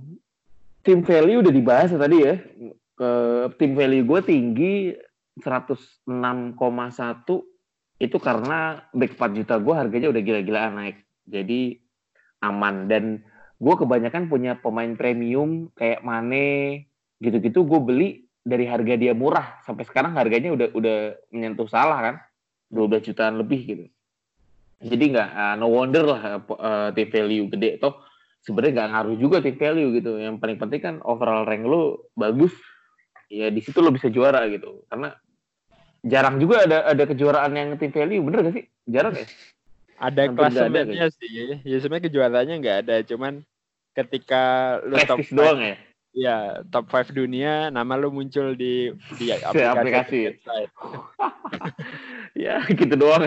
tim 0.83 1.01
value 1.01 1.39
udah 1.39 1.53
dibahas 1.55 1.89
ya 1.89 1.99
tadi 1.99 2.17
ya. 2.19 2.36
Uh, 2.99 3.47
tim 3.55 3.73
value 3.73 4.03
gue 4.03 4.19
tinggi 4.27 4.75
106,1 5.39 6.03
itu 7.97 8.17
karena 8.21 8.83
back 8.91 9.12
4 9.15 9.38
juta 9.38 9.55
gue 9.57 9.73
harganya 9.73 10.07
udah 10.12 10.21
gila-gilaan 10.21 10.73
naik. 10.75 10.97
Jadi 11.25 11.79
aman 12.43 12.91
dan 12.91 13.23
gue 13.57 13.73
kebanyakan 13.73 14.29
punya 14.29 14.60
pemain 14.60 14.93
premium 14.93 15.73
kayak 15.73 16.05
Mane 16.05 16.86
gitu-gitu 17.17 17.65
gue 17.65 17.79
beli 17.81 18.10
dari 18.45 18.69
harga 18.69 18.93
dia 18.93 19.17
murah 19.17 19.57
sampai 19.65 19.83
sekarang 19.89 20.13
harganya 20.13 20.53
udah 20.53 20.67
udah 20.77 20.97
menyentuh 21.33 21.65
salah 21.65 21.99
kan 21.99 22.15
12 22.69 23.10
jutaan 23.10 23.41
lebih 23.41 23.60
gitu 23.65 23.86
jadi 24.77 25.03
nggak 25.09 25.29
uh, 25.33 25.55
no 25.57 25.67
wonder 25.73 26.05
lah 26.05 26.21
uh, 26.37 26.89
T 26.93 26.99
value 27.09 27.49
gede 27.49 27.81
toh. 27.81 27.97
Sebenarnya 28.45 28.73
nggak 28.79 28.89
ngaruh 28.93 29.15
juga 29.17 29.37
T 29.41 29.57
value 29.57 29.89
gitu. 29.97 30.21
Yang 30.21 30.37
paling 30.37 30.57
penting 30.61 30.81
kan 30.81 30.95
overall 31.01 31.43
rank 31.43 31.65
lo 31.65 32.11
bagus 32.13 32.53
ya 33.27 33.49
di 33.49 33.59
situ 33.59 33.81
lo 33.81 33.89
bisa 33.89 34.07
juara 34.13 34.45
gitu. 34.47 34.85
Karena 34.85 35.09
jarang 36.05 36.37
juga 36.37 36.63
ada 36.69 36.85
ada 36.85 37.03
kejuaraan 37.09 37.51
yang 37.57 37.69
T 37.75 37.89
value 37.89 38.21
bener 38.21 38.39
gak 38.45 38.55
sih? 38.61 38.65
Jarang 38.85 39.15
ya? 39.17 39.27
Ada 39.97 40.29
klasemennya 40.29 41.09
sih. 41.09 41.25
Ya, 41.25 41.57
ya 41.65 41.77
sebenarnya 41.81 42.05
kejuaraannya 42.13 42.55
nggak 42.61 42.77
ada. 42.85 42.95
Cuman 43.01 43.41
ketika 43.97 44.77
lo 44.85 45.01
top 45.09 45.25
doang 45.33 45.57
ya? 45.57 45.75
Ya, 46.17 46.37
top 46.73 46.89
5 46.89 47.13
dunia, 47.13 47.69
nama 47.69 47.93
lu 47.93 48.09
muncul 48.09 48.53
di 48.57 48.89
di 49.17 49.33
aplikasi. 49.33 49.73
aplikasi. 49.73 50.19
ya, 52.45 52.61
gitu 52.69 52.93
doang. 52.93 53.25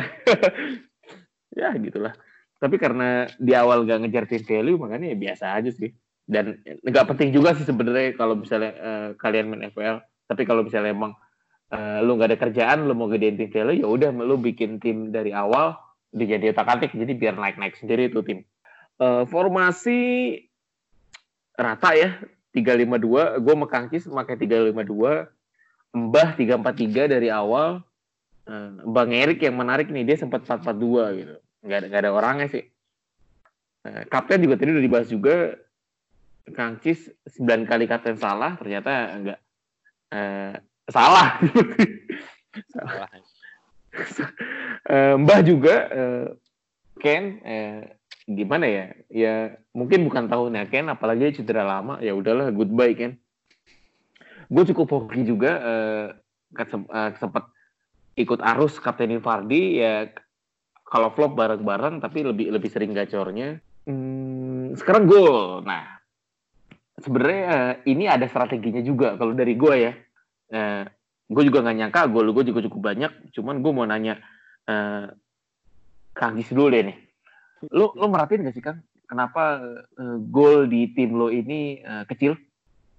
Ya, 1.54 1.74
gitulah. 1.76 2.14
Tapi 2.60 2.76
karena 2.76 3.24
di 3.40 3.56
awal 3.56 3.88
gak 3.88 4.04
ngejar 4.04 4.24
team 4.28 4.44
value, 4.44 4.76
makanya 4.76 5.12
ya 5.12 5.16
biasa 5.16 5.44
aja 5.56 5.70
sih. 5.72 5.90
Dan 6.30 6.62
nggak 6.62 7.10
penting 7.10 7.34
juga 7.34 7.58
sih 7.58 7.66
sebenarnya 7.66 8.14
kalau 8.14 8.38
misalnya 8.38 8.72
uh, 8.78 9.08
kalian 9.18 9.50
main 9.50 9.66
FPL. 9.74 9.98
Tapi 10.30 10.46
kalau 10.46 10.62
misalnya 10.62 10.94
emang 10.94 11.18
uh, 11.74 11.98
lu 12.06 12.14
nggak 12.14 12.30
ada 12.30 12.38
kerjaan, 12.38 12.86
lu 12.86 12.94
mau 12.94 13.10
gedein 13.10 13.34
tim 13.34 13.50
value, 13.50 13.82
ya 13.82 13.86
udah 13.90 14.14
lu 14.14 14.38
bikin 14.38 14.78
tim 14.78 15.10
dari 15.10 15.34
awal, 15.34 15.74
dijadi 16.14 16.54
otak 16.54 16.70
atik, 16.70 16.94
jadi 16.94 17.12
biar 17.18 17.34
naik-naik 17.34 17.74
sendiri 17.74 18.14
tuh 18.14 18.22
tim. 18.22 18.46
Uh, 19.00 19.26
formasi 19.26 20.38
rata 21.56 21.96
ya 21.96 22.20
tiga 22.50 22.74
lima 22.74 22.98
dua 22.98 23.38
gue 23.38 23.54
sama 23.54 23.66
Kangcis 23.68 24.08
pakai 24.08 24.36
tiga 24.40 24.58
lima 24.60 24.82
dua 24.82 25.30
Mbah 25.90 26.38
tiga 26.38 26.54
empat 26.54 26.78
tiga 26.78 27.10
dari 27.10 27.28
awal 27.32 27.82
Bang 28.90 29.14
Erik 29.14 29.38
yang 29.46 29.54
menarik 29.54 29.88
nih 29.94 30.02
dia 30.02 30.16
sempat 30.18 30.42
empat 30.42 30.66
empat 30.66 30.76
dua 30.76 31.14
gitu. 31.14 31.34
Nggak 31.62 31.78
ada 31.78 31.86
nggak 31.86 32.02
ada 32.02 32.12
orangnya 32.12 32.48
sih. 32.50 32.64
Eh, 33.86 34.02
kapten 34.10 34.42
juga 34.44 34.60
tadi 34.60 34.76
udah 34.76 34.84
dibahas 34.84 35.08
juga 35.08 35.56
Kangcis 36.50 37.06
sembilan 37.30 37.62
kali 37.64 37.84
kapten 37.86 38.18
salah 38.18 38.58
ternyata 38.58 38.92
enggak 39.14 39.38
eh, 40.10 40.54
salah. 40.90 41.38
Salah. 42.74 43.10
Eh, 44.90 45.14
Mbah 45.18 45.40
juga 45.42 45.86
eh, 45.90 46.26
Ken 46.98 47.42
eh, 47.42 47.94
gimana 48.26 48.66
ya? 48.66 48.86
Ya 49.06 49.34
mungkin 49.74 50.06
bukan 50.06 50.30
tahunnya 50.30 50.66
Ken 50.70 50.86
apalagi 50.90 51.34
cedera 51.34 51.62
lama. 51.62 51.98
Ya 52.02 52.14
udahlah 52.14 52.50
goodbye 52.50 52.94
Ken. 52.94 53.18
Gue 54.50 54.66
cukup 54.66 54.90
hoki 54.90 55.22
juga 55.22 55.50
uh, 55.62 56.06
sempat 57.18 57.50
ikut 58.22 58.40
arus 58.40 58.78
kapten 58.78 59.18
Fardi 59.18 59.80
ya 59.80 60.08
kalau 60.86 61.10
flop 61.14 61.38
bareng-bareng 61.38 62.02
tapi 62.02 62.26
lebih 62.26 62.52
lebih 62.52 62.70
sering 62.70 62.92
gacornya 62.92 63.58
hmm, 63.88 64.76
sekarang 64.76 65.08
gol 65.08 65.64
nah 65.64 66.00
sebenarnya 67.00 67.44
uh, 67.48 67.74
ini 67.88 68.06
ada 68.06 68.28
strateginya 68.28 68.84
juga 68.84 69.16
kalau 69.16 69.32
dari 69.32 69.56
gue 69.56 69.74
ya 69.74 69.92
uh, 70.52 70.84
gue 71.30 71.42
juga 71.46 71.64
nggak 71.64 71.76
nyangka 71.78 72.02
gol 72.10 72.28
gue 72.34 72.44
juga 72.52 72.60
cukup 72.66 72.92
banyak 72.92 73.32
cuman 73.32 73.64
gue 73.64 73.72
mau 73.72 73.86
nanya 73.88 74.20
uh, 74.68 75.08
Kang 76.10 76.36
dulu 76.36 76.68
deh 76.74 76.84
nih 76.84 76.98
Lu 77.68 77.92
lu 77.92 78.06
merhatiin 78.08 78.48
gak 78.48 78.56
sih 78.56 78.64
Kang? 78.64 78.80
Kenapa 79.04 79.60
uh, 80.00 80.16
gol 80.32 80.64
di 80.70 80.88
tim 80.96 81.12
lo 81.12 81.28
ini 81.28 81.84
uh, 81.84 82.08
kecil? 82.08 82.40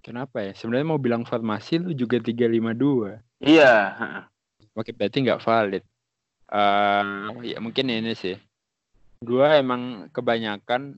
Kenapa 0.05 0.45
ya? 0.45 0.53
Sebenarnya 0.53 0.87
mau 0.93 1.01
bilang 1.01 1.25
formasi 1.25 1.81
lu 1.81 1.97
juga 1.97 2.21
352. 2.21 3.41
Iya. 3.41 3.73
Oke, 4.77 4.95
berarti 4.95 5.23
nggak 5.23 5.43
valid. 5.43 5.83
Uh, 6.51 7.31
ya 7.43 7.57
mungkin 7.59 7.91
ini 7.91 8.15
sih. 8.15 8.35
Gua 9.21 9.55
emang 9.59 10.09
kebanyakan 10.09 10.97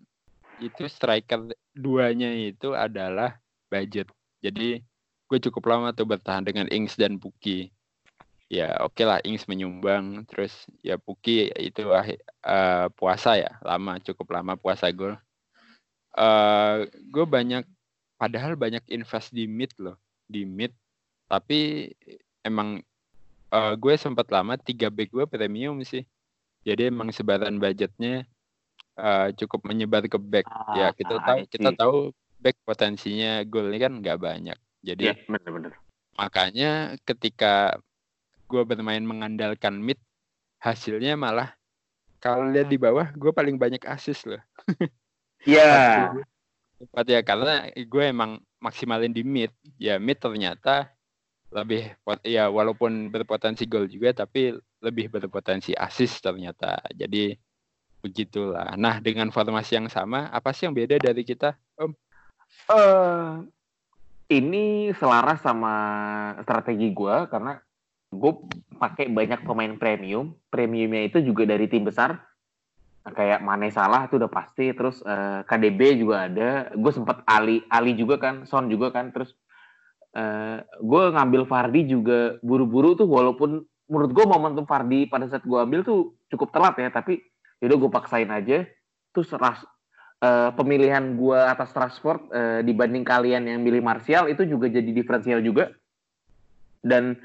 itu 0.61 0.87
striker 0.87 1.51
duanya 1.75 2.31
itu 2.31 2.71
adalah 2.77 3.37
budget. 3.67 4.07
Jadi 4.39 4.79
gue 5.33 5.39
cukup 5.49 5.65
lama 5.65 5.89
tuh 5.89 6.05
bertahan 6.05 6.45
dengan 6.45 6.69
Ings 6.69 6.93
dan 6.93 7.17
Puki 7.17 7.73
ya 8.53 8.77
oke 8.85 9.01
okay 9.01 9.05
lah 9.09 9.17
Ings 9.25 9.49
menyumbang 9.49 10.29
terus 10.29 10.69
ya 10.85 11.01
Puki 11.01 11.49
itu 11.57 11.89
uh, 11.89 12.85
puasa 12.93 13.41
ya 13.41 13.57
lama 13.65 13.97
cukup 13.97 14.29
lama 14.29 14.53
puasa 14.53 14.93
gol 14.93 15.17
uh, 16.13 16.85
gue 16.85 17.25
banyak 17.25 17.65
padahal 18.21 18.53
banyak 18.53 18.85
invest 18.93 19.33
di 19.33 19.49
mid 19.49 19.73
loh 19.81 19.97
di 20.29 20.45
mid 20.45 20.69
tapi 21.25 21.89
emang 22.45 22.77
uh, 23.53 23.73
gue 23.77 23.93
sempat 23.93 24.25
lama 24.33 24.57
tiga 24.57 24.89
back 24.89 25.13
gue 25.13 25.25
premium 25.29 25.77
sih 25.85 26.01
jadi 26.65 26.89
emang 26.89 27.13
sebaran 27.13 27.61
budgetnya 27.61 28.25
uh, 28.97 29.29
cukup 29.37 29.69
menyebar 29.69 30.01
ke 30.09 30.17
back 30.17 30.49
ah, 30.49 30.73
ya 30.73 30.87
kita 30.97 31.21
tahu 31.21 31.39
kita 31.47 31.69
tahu 31.77 31.97
back 32.41 32.57
potensinya 32.65 33.45
gol 33.45 33.69
ini 33.69 33.77
kan 33.77 33.93
nggak 34.01 34.17
banyak 34.17 34.57
jadi 34.81 35.13
ya, 35.13 35.15
bener 35.29 35.49
-bener. 35.53 35.73
makanya 36.17 36.71
ketika 37.05 37.77
gue 38.49 38.63
bermain 38.65 39.05
mengandalkan 39.05 39.77
mid 39.77 40.01
hasilnya 40.59 41.13
malah 41.13 41.53
kalau 42.17 42.49
lihat 42.49 42.67
di 42.67 42.81
bawah 42.81 43.13
gue 43.13 43.31
paling 43.31 43.61
banyak 43.61 43.85
asis 43.85 44.25
loh 44.25 44.41
Iya. 45.43 45.75
Yeah. 46.95 47.03
ya 47.07 47.21
karena 47.23 47.67
gue 47.75 48.03
emang 48.03 48.39
maksimalin 48.63 49.11
di 49.11 49.23
mid 49.27 49.51
ya 49.75 49.99
mid 49.99 50.19
ternyata 50.19 50.91
lebih 51.53 51.93
ya 52.25 52.49
walaupun 52.49 53.13
berpotensi 53.13 53.69
gol 53.69 53.85
juga 53.85 54.25
tapi 54.25 54.57
lebih 54.81 55.13
berpotensi 55.13 55.77
asis 55.77 56.19
ternyata. 56.19 56.81
Jadi 56.91 57.37
begitulah. 58.03 58.75
Nah 58.75 58.99
dengan 58.99 59.29
formasi 59.29 59.79
yang 59.79 59.87
sama 59.87 60.27
apa 60.33 60.51
sih 60.51 60.67
yang 60.67 60.75
beda 60.75 60.99
dari 60.99 61.23
kita 61.23 61.55
om? 61.79 61.93
Uh, 62.69 63.45
ini 64.27 64.91
selaras 64.97 65.39
sama 65.45 65.75
strategi 66.43 66.89
gue 66.91 67.15
karena 67.29 67.61
gue 68.13 68.33
pakai 68.77 69.09
banyak 69.09 69.45
pemain 69.45 69.73
premium. 69.77 70.33
Premiumnya 70.49 71.07
itu 71.07 71.21
juga 71.21 71.45
dari 71.45 71.69
tim 71.69 71.85
besar. 71.85 72.17
Kayak 73.03 73.43
Mane 73.43 73.67
Salah 73.67 74.07
itu 74.07 74.15
udah 74.15 74.31
pasti 74.31 74.71
terus 74.71 75.03
uh, 75.03 75.43
eh, 75.43 75.47
KDB 75.47 75.99
juga 75.99 76.31
ada. 76.31 76.71
Gue 76.71 76.91
sempat 76.95 77.19
Ali 77.27 77.59
Ali 77.67 77.99
juga 77.99 78.15
kan 78.15 78.47
Son 78.47 78.71
juga 78.71 78.95
kan 78.95 79.11
terus 79.11 79.35
uh, 80.13 80.21
eh, 80.21 80.57
gue 80.81 81.03
ngambil 81.13 81.43
Fardi 81.49 81.89
juga 81.89 82.37
buru-buru 82.41 82.97
tuh 82.97 83.09
walaupun 83.09 83.65
menurut 83.89 84.11
gue 84.13 84.25
momentum 84.25 84.65
Fardi 84.65 85.05
pada 85.05 85.27
saat 85.27 85.43
gue 85.43 85.59
ambil 85.59 85.83
tuh 85.85 86.15
cukup 86.31 86.53
telat 86.53 86.77
ya 86.79 86.89
tapi 86.89 87.21
yaudah 87.59 87.77
gue 87.77 87.91
paksain 87.91 88.29
aja 88.31 88.65
terus 89.13 89.29
ras, 89.37 89.61
uh, 90.25 90.49
pemilihan 90.57 91.13
gue 91.13 91.37
atas 91.37 91.69
transport 91.75 92.25
uh, 92.33 92.65
dibanding 92.65 93.05
kalian 93.05 93.45
yang 93.45 93.59
milih 93.61 93.83
Martial 93.85 94.25
itu 94.31 94.45
juga 94.47 94.71
jadi 94.71 94.89
diferensial 94.89 95.43
juga 95.43 95.69
dan 96.83 97.17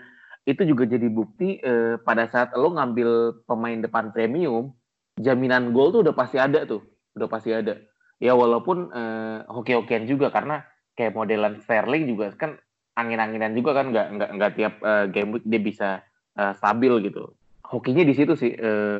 itu 0.48 0.64
juga 0.64 0.88
jadi 0.88 1.12
bukti 1.12 1.60
eh, 1.60 2.00
pada 2.00 2.24
saat 2.32 2.56
lo 2.56 2.72
ngambil 2.72 3.44
pemain 3.44 3.76
depan 3.76 4.08
premium, 4.16 4.72
jaminan 5.20 5.76
gol 5.76 5.92
tuh 5.92 6.00
udah 6.00 6.16
pasti 6.16 6.40
ada 6.40 6.64
tuh, 6.64 6.80
udah 7.12 7.28
pasti 7.28 7.52
ada. 7.52 7.76
Ya 8.16 8.32
walaupun 8.32 8.88
eh, 8.88 9.38
hoki-hokian 9.44 10.08
juga 10.08 10.32
karena 10.32 10.64
kayak 10.96 11.12
modelan 11.12 11.60
Sterling 11.60 12.08
juga 12.08 12.32
kan 12.32 12.56
angin-anginan 12.98 13.54
juga 13.54 13.78
kan 13.78 13.94
nggak 13.94 14.06
nggak 14.18 14.30
nggak 14.34 14.52
tiap 14.58 14.74
eh, 14.82 15.06
game 15.14 15.38
week 15.38 15.46
dia 15.46 15.60
bisa 15.62 15.88
eh, 16.34 16.52
stabil 16.58 16.92
gitu. 17.06 17.30
Hokinya 17.62 18.02
di 18.02 18.14
situ 18.18 18.34
sih. 18.34 18.50
Eh, 18.50 18.98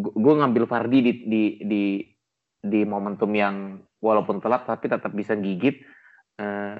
gue 0.00 0.34
ngambil 0.38 0.64
Fardi 0.70 0.98
di, 1.02 1.12
di 1.26 1.42
di 1.66 1.84
di 2.60 2.80
momentum 2.86 3.28
yang 3.34 3.82
walaupun 4.00 4.40
telat 4.40 4.64
tapi 4.64 4.88
tetap 4.88 5.12
bisa 5.12 5.36
gigit. 5.36 5.84
Eh, 6.40 6.76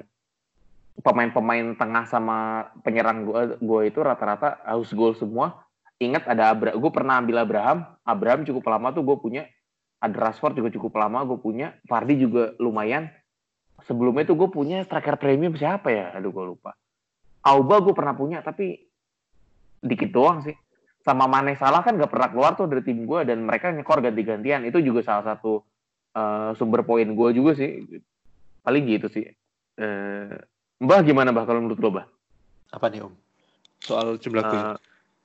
pemain-pemain 1.01 1.77
tengah 1.79 2.05
sama 2.05 2.67
penyerang 2.83 3.25
gue 3.25 3.41
gue 3.57 3.81
itu 3.87 3.99
rata-rata 4.01 4.61
harus 4.65 4.91
gol 4.91 5.13
semua. 5.15 5.65
Ingat 6.01 6.25
ada 6.25 6.49
Abra, 6.49 6.73
gue 6.73 6.91
pernah 6.91 7.21
ambil 7.21 7.45
Abraham. 7.45 7.85
Abraham 8.01 8.41
cukup 8.41 8.65
lama 8.73 8.89
tuh 8.89 9.05
gue 9.05 9.17
punya. 9.21 9.43
Ada 10.01 10.17
Rashford 10.17 10.57
juga 10.57 10.73
cukup 10.73 10.97
lama 10.97 11.21
gue 11.29 11.37
punya. 11.37 11.77
Fardi 11.85 12.17
juga 12.17 12.57
lumayan. 12.57 13.05
Sebelumnya 13.87 14.27
tuh 14.27 14.37
gue 14.37 14.49
punya 14.51 14.83
striker 14.85 15.17
premium 15.17 15.57
siapa 15.57 15.89
ya? 15.89 16.05
Aduh 16.17 16.29
gue 16.29 16.45
lupa. 16.55 16.77
Auba 17.41 17.81
gue 17.81 17.93
pernah 17.97 18.13
punya 18.13 18.45
tapi 18.45 18.77
dikit 19.81 20.13
doang 20.13 20.45
sih. 20.45 20.53
Sama 21.01 21.25
Mane 21.25 21.57
Salah 21.57 21.81
kan 21.81 21.97
gak 21.97 22.13
pernah 22.13 22.29
keluar 22.29 22.53
tuh 22.53 22.69
dari 22.69 22.85
tim 22.85 23.09
gue 23.09 23.25
dan 23.25 23.41
mereka 23.41 23.73
nyekor 23.73 24.05
ganti-gantian. 24.05 24.61
Itu 24.69 24.77
juga 24.85 25.01
salah 25.01 25.33
satu 25.33 25.65
uh, 26.13 26.53
sumber 26.53 26.85
poin 26.85 27.09
gue 27.09 27.29
juga 27.33 27.57
sih. 27.57 27.81
Paling 28.61 28.83
gitu 28.85 29.09
sih. 29.09 29.25
Uh, 29.81 30.37
Mbah 30.81 31.01
gimana 31.01 31.33
Mbah 31.33 31.45
kalau 31.49 31.65
menurut 31.65 31.81
lo 31.81 31.89
Mbah? 31.89 32.05
Apa 32.77 32.85
nih 32.93 33.01
Om? 33.01 33.13
Soal 33.81 34.21
jumlah 34.21 34.43
gol? 34.45 34.61
Uh, 34.61 34.77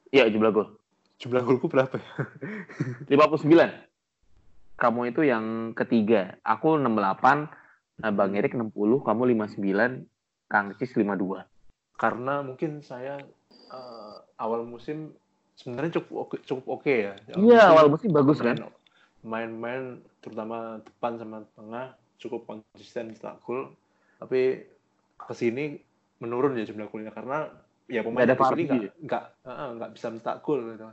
iya 0.09 0.25
jumlah 0.33 0.51
gol. 0.53 0.69
Jumlah 1.21 1.45
golku 1.45 1.69
berapa 1.69 1.97
ya? 1.97 2.09
59. 3.13 3.49
Kamu 4.77 5.01
itu 5.09 5.25
yang 5.25 5.73
ketiga. 5.73 6.37
Aku 6.45 6.77
68, 6.77 7.49
Bang 7.97 8.37
Erik 8.37 8.53
60, 8.53 8.77
kamu 9.01 9.23
59, 9.57 10.05
Kang 10.53 10.69
Cis 10.77 10.93
52. 10.93 11.45
Karena 11.97 12.45
mungkin 12.45 12.85
saya 12.85 13.17
uh, 13.73 14.21
awal 14.37 14.69
musim 14.69 15.17
sebenarnya 15.57 16.01
cukup 16.01 16.15
oke, 16.29 16.37
cukup 16.45 16.65
oke 16.69 16.83
okay 16.85 16.97
ya. 17.09 17.15
Iya, 17.41 17.63
awal 17.73 17.89
musim 17.89 18.13
bagus 18.13 18.39
kan. 18.45 18.69
Main-main 19.25 20.05
terutama 20.21 20.85
depan 20.85 21.17
sama 21.17 21.39
tengah 21.57 21.97
cukup 22.21 22.45
konsisten 22.45 23.17
cetak 23.17 23.41
gol. 23.41 23.73
Tapi 24.21 24.61
ke 25.17 25.33
sini 25.33 25.81
menurun 26.21 26.57
ya 26.57 26.69
jumlah 26.69 26.93
golnya 26.93 27.13
karena 27.13 27.49
ya 27.89 28.05
pemain 28.05 28.29
di 28.29 28.37
sini 28.37 28.65
nggak 28.69 28.85
nggak 29.09 29.25
nggak 29.81 29.91
bisa 29.97 30.07
mencetak 30.13 30.39
gol 30.45 30.61
gitu. 30.69 30.85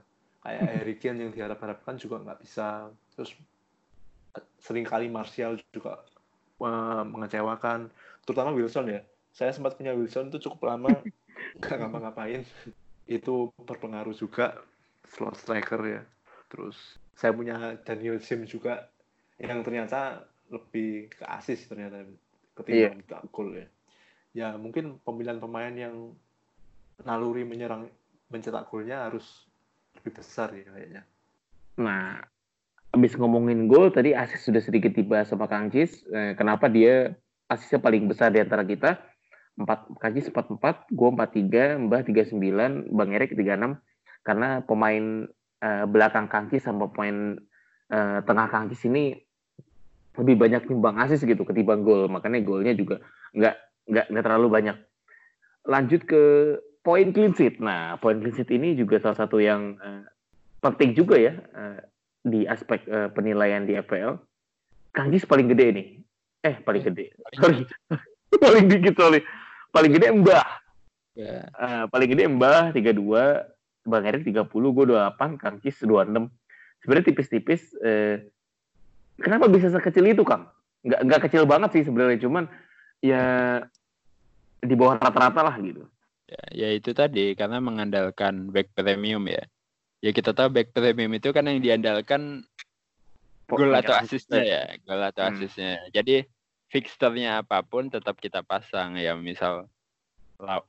Kayak 0.44 0.62
Harry 0.76 0.96
Kane 1.00 1.20
yang 1.24 1.32
diharap-harapkan 1.36 1.96
juga 2.00 2.24
nggak 2.24 2.40
bisa. 2.44 2.88
Terus 3.16 3.36
sering 4.64 4.88
kali 4.88 5.12
Martial 5.12 5.60
juga 5.76 6.00
uh, 6.64 7.04
mengecewakan, 7.04 7.92
terutama 8.24 8.56
Wilson 8.56 8.88
ya. 8.90 9.02
Saya 9.34 9.52
sempat 9.52 9.76
punya 9.76 9.92
Wilson 9.92 10.32
itu 10.32 10.48
cukup 10.50 10.72
lama 10.72 10.94
nggak 11.60 11.78
ngapa-ngapain 11.78 12.42
itu 13.10 13.52
berpengaruh 13.60 14.16
juga 14.16 14.64
slot 15.10 15.36
striker 15.36 15.82
ya 15.84 16.02
terus 16.48 16.98
saya 17.14 17.36
punya 17.36 17.78
Daniel 17.84 18.18
Sim 18.24 18.48
juga 18.48 18.90
yang 19.38 19.62
ternyata 19.62 20.24
lebih 20.50 21.12
ke 21.12 21.26
asis 21.26 21.68
ternyata 21.68 22.06
ketimbang 22.54 23.04
yeah. 23.04 23.30
gol 23.34 23.50
ya 23.52 23.68
ya 24.34 24.48
mungkin 24.58 25.02
pemilihan 25.02 25.42
pemain 25.42 25.74
yang 25.74 26.14
naluri 27.02 27.46
menyerang 27.46 27.90
mencetak 28.30 28.70
golnya 28.70 29.10
harus 29.10 29.46
lebih 30.00 30.22
besar 30.22 30.54
ya 30.54 30.70
kayaknya 30.74 31.04
nah 31.78 32.22
habis 32.94 33.18
ngomongin 33.18 33.66
gol 33.66 33.90
tadi 33.90 34.14
asis 34.14 34.46
sudah 34.46 34.62
sedikit 34.62 34.94
tiba 34.94 35.26
sama 35.26 35.50
Kang 35.50 35.74
Cis 35.74 36.06
eh, 36.14 36.38
kenapa 36.38 36.70
dia 36.70 37.18
asisnya 37.54 37.80
paling 37.82 38.10
besar 38.10 38.34
di 38.34 38.40
antara 38.42 38.66
kita? 38.66 39.00
Empat 39.54 39.86
kaki 40.02 40.34
empat 40.34 40.46
empat 40.50 40.76
gue 40.90 41.10
empat 41.14 41.30
tiga 41.38 41.78
mbah 41.78 42.02
tiga 42.02 42.26
sembilan 42.26 42.90
bang 42.90 43.10
Erik 43.14 43.38
tiga 43.38 43.54
enam. 43.54 43.78
Karena 44.24 44.64
pemain 44.64 45.28
uh, 45.62 45.86
belakang 45.86 46.32
kaki 46.32 46.58
sama 46.58 46.90
pemain 46.90 47.38
uh, 47.94 48.20
tengah 48.26 48.48
kaki 48.50 48.74
sini 48.74 49.14
lebih 50.18 50.38
banyak 50.38 50.66
timbang 50.66 50.98
asis 50.98 51.22
gitu 51.22 51.46
ketimbang 51.46 51.86
gol. 51.86 52.10
Makanya 52.10 52.42
golnya 52.42 52.74
juga 52.74 52.98
nggak 53.38 53.56
nggak 53.94 54.06
nggak 54.10 54.24
terlalu 54.26 54.48
banyak. 54.50 54.78
Lanjut 55.70 56.02
ke 56.08 56.22
poin 56.82 57.14
clean 57.14 57.38
sheet. 57.38 57.62
Nah 57.62 58.02
poin 58.02 58.18
clean 58.18 58.34
sheet 58.34 58.50
ini 58.50 58.74
juga 58.74 58.98
salah 58.98 59.22
satu 59.22 59.38
yang 59.38 59.78
uh, 59.78 60.02
penting 60.66 60.98
juga 60.98 61.20
ya. 61.20 61.38
Uh, 61.54 61.78
di 62.24 62.48
aspek 62.48 62.88
uh, 62.88 63.12
penilaian 63.12 63.68
di 63.68 63.76
FPL 63.76 64.16
Kangjis 64.96 65.28
paling 65.28 65.52
gede 65.52 65.68
nih 65.76 65.88
eh 66.44 66.56
paling 66.64 66.84
gede 66.88 67.12
sorry 67.36 67.68
paling 68.44 68.66
dikit 68.72 68.96
sorry 68.96 69.22
paling 69.74 69.92
gede 69.92 70.08
Mbah. 70.14 70.48
Yeah. 71.18 71.50
Ya. 71.50 71.58
Uh, 71.58 71.84
paling 71.90 72.14
gede 72.14 72.30
Mbah 72.30 72.72
32, 72.78 73.90
Bang 73.90 74.06
Erik 74.06 74.24
30, 74.24 74.46
gue 74.54 74.86
28, 74.94 75.42
Kang 75.42 75.58
Cis 75.66 75.82
26. 75.82 76.30
Sebenarnya 76.86 77.06
tipis-tipis. 77.10 77.74
Eh, 77.82 78.30
kenapa 79.18 79.50
bisa 79.50 79.74
sekecil 79.74 80.14
itu, 80.14 80.22
Kang? 80.24 80.48
Nggak, 80.86 81.02
nggak 81.10 81.22
kecil 81.28 81.44
banget 81.50 81.70
sih 81.76 81.84
sebenarnya, 81.84 82.20
cuman 82.22 82.44
ya 83.04 83.24
di 84.64 84.76
bawah 84.78 85.00
rata-rata 85.00 85.42
lah 85.44 85.56
gitu. 85.60 85.84
Ya, 86.28 86.44
ya 86.56 86.70
itu 86.76 86.96
tadi 86.96 87.36
karena 87.36 87.60
mengandalkan 87.60 88.52
back 88.52 88.72
premium 88.76 89.28
ya. 89.28 89.44
Ya 90.04 90.12
kita 90.12 90.36
tahu 90.36 90.52
back 90.52 90.76
premium 90.76 91.16
itu 91.16 91.32
kan 91.32 91.48
yang 91.48 91.64
diandalkan 91.64 92.44
gol 93.48 93.72
atau 93.72 93.96
asisnya 93.96 94.42
ya, 94.44 94.64
gol 94.84 95.00
atau 95.00 95.24
hmm. 95.24 95.32
asisnya. 95.32 95.80
Jadi 95.96 96.28
fixturnya 96.68 97.46
apa 97.46 97.62
pun 97.64 97.88
tetap 97.88 98.20
kita 98.20 98.44
pasang 98.44 99.00
ya 99.00 99.16
misal 99.16 99.70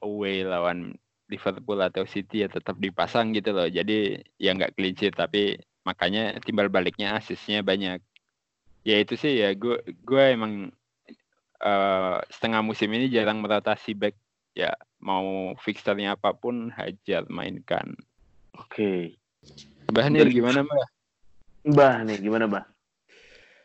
away 0.05 0.45
lawan 0.45 0.95
Liverpool 1.33 1.81
atau 1.81 2.05
City 2.05 2.45
ya 2.45 2.49
tetap 2.53 2.77
dipasang 2.77 3.33
gitu 3.33 3.57
loh 3.57 3.65
jadi 3.65 4.21
ya 4.37 4.53
nggak 4.53 4.77
sheet 4.77 5.17
tapi 5.17 5.57
makanya 5.89 6.37
timbal 6.45 6.69
baliknya 6.69 7.17
asisnya 7.17 7.65
banyak 7.65 8.05
ya 8.85 8.97
itu 9.01 9.17
sih 9.17 9.41
ya 9.41 9.57
gue 9.57 9.81
gue 10.05 10.25
emang 10.37 10.69
uh, 11.65 12.21
setengah 12.29 12.61
musim 12.61 12.93
ini 12.93 13.09
jarang 13.09 13.41
merotasi 13.41 13.97
back 13.97 14.17
ya 14.53 14.77
mau 15.01 15.57
fixturnya 15.57 16.21
apa 16.21 16.37
pun 16.37 16.69
hajar 16.69 17.25
mainkan 17.33 17.97
oke 18.61 18.69
okay. 18.69 19.17
Mbah 19.91 20.07
nih 20.11 20.31
gimana 20.33 20.61
Mbah 20.65 20.87
Mbah 21.65 21.95
nih 22.09 22.19
gimana 22.21 22.45
Mbah 22.51 22.65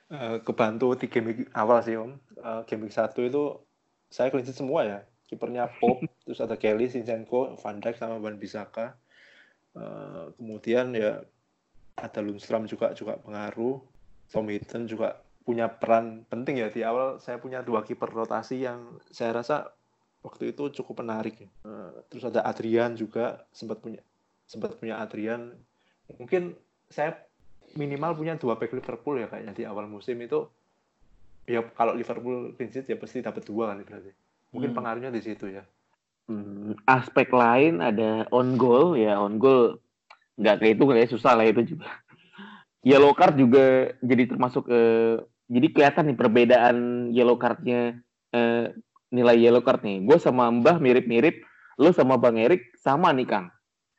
Uh, 0.10 0.42
kebantu 0.42 0.98
di 0.98 1.06
game 1.06 1.46
awal 1.54 1.86
sih 1.86 1.94
om. 1.94 2.18
Uh, 2.42 2.66
game 2.66 2.90
satu 2.90 3.22
itu 3.22 3.62
saya 4.10 4.34
clean 4.34 4.42
semua 4.50 4.82
ya. 4.82 5.00
Kipernya 5.30 5.70
Pop, 5.78 6.02
terus 6.26 6.42
ada 6.42 6.58
Kelly, 6.58 6.90
Sinchenko, 6.90 7.54
Van 7.62 7.78
Dijk 7.78 7.94
sama 7.94 8.18
Van 8.18 8.34
Bissaka. 8.34 8.98
Uh, 9.78 10.34
kemudian 10.34 10.98
ya 10.98 11.22
ada 11.94 12.20
Lundstrom 12.26 12.66
juga 12.66 12.98
juga 12.98 13.22
pengaruh. 13.22 13.86
Tom 14.34 14.50
Hinton 14.50 14.90
juga 14.90 15.22
punya 15.46 15.70
peran 15.70 16.26
penting 16.26 16.66
ya 16.66 16.74
di 16.74 16.82
awal. 16.82 17.22
Saya 17.22 17.38
punya 17.38 17.62
dua 17.62 17.86
kiper 17.86 18.10
rotasi 18.10 18.66
yang 18.66 18.98
saya 19.14 19.38
rasa 19.38 19.78
waktu 20.26 20.58
itu 20.58 20.74
cukup 20.82 21.06
menarik. 21.06 21.46
Uh, 21.62 22.02
terus 22.10 22.26
ada 22.26 22.42
Adrian 22.50 22.98
juga 22.98 23.46
sempat 23.54 23.78
punya 23.78 24.02
sempat 24.50 24.74
punya 24.82 24.98
Adrian. 24.98 25.54
Mungkin 26.18 26.58
saya 26.90 27.14
minimal 27.78 28.18
punya 28.18 28.34
dua 28.40 28.58
back 28.58 28.74
Liverpool 28.74 29.22
ya 29.22 29.28
kayaknya 29.30 29.54
di 29.54 29.64
awal 29.68 29.86
musim 29.86 30.18
itu. 30.18 30.50
Ya 31.46 31.62
kalau 31.78 31.94
Liverpool 31.94 32.54
clean 32.58 32.70
ya 32.74 32.98
pasti 32.98 33.22
dapat 33.22 33.46
dua 33.46 33.74
kan 33.74 33.82
berarti. 33.86 34.12
Mungkin 34.50 34.74
hmm. 34.74 34.78
pengaruhnya 34.78 35.12
di 35.14 35.22
situ 35.22 35.50
ya. 35.50 35.62
Hmm, 36.30 36.78
aspek 36.86 37.34
lain 37.34 37.82
ada 37.82 38.30
on 38.30 38.54
goal 38.54 38.94
ya 38.94 39.18
on 39.18 39.42
goal 39.42 39.82
nggak 40.38 40.62
kayak 40.62 40.74
itu 40.78 40.84
kayak 40.86 41.12
susah 41.14 41.34
lah 41.38 41.46
itu 41.46 41.76
juga. 41.76 41.90
Yellow 42.86 43.12
card 43.12 43.36
juga 43.36 43.92
jadi 44.00 44.24
termasuk 44.30 44.70
eh, 44.72 45.20
jadi 45.50 45.68
kelihatan 45.74 46.14
nih 46.14 46.18
perbedaan 46.18 46.78
yellow 47.12 47.36
cardnya 47.36 47.98
eh, 48.32 48.72
nilai 49.10 49.38
yellow 49.42 49.66
card 49.66 49.82
nih. 49.82 50.06
Gue 50.06 50.18
sama 50.22 50.54
Mbah 50.54 50.78
mirip-mirip 50.78 51.44
lo 51.82 51.90
sama 51.96 52.20
Bang 52.22 52.38
Erik 52.38 52.78
sama 52.78 53.10
nih 53.10 53.26
Kang. 53.26 53.48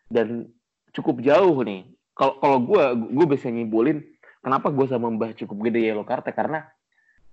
Dan 0.06 0.50
cukup 0.94 1.22
jauh 1.22 1.62
nih 1.66 1.86
kalau 2.20 2.36
kalau 2.36 2.58
gue 2.60 2.84
gue 3.16 3.26
bisa 3.32 3.48
nyimpulin 3.48 4.04
kenapa 4.44 4.68
gue 4.68 4.84
sama 4.84 5.08
Mbah 5.08 5.32
cukup 5.40 5.72
gede 5.72 5.88
yellow 5.88 6.04
card 6.04 6.28
karena 6.36 6.68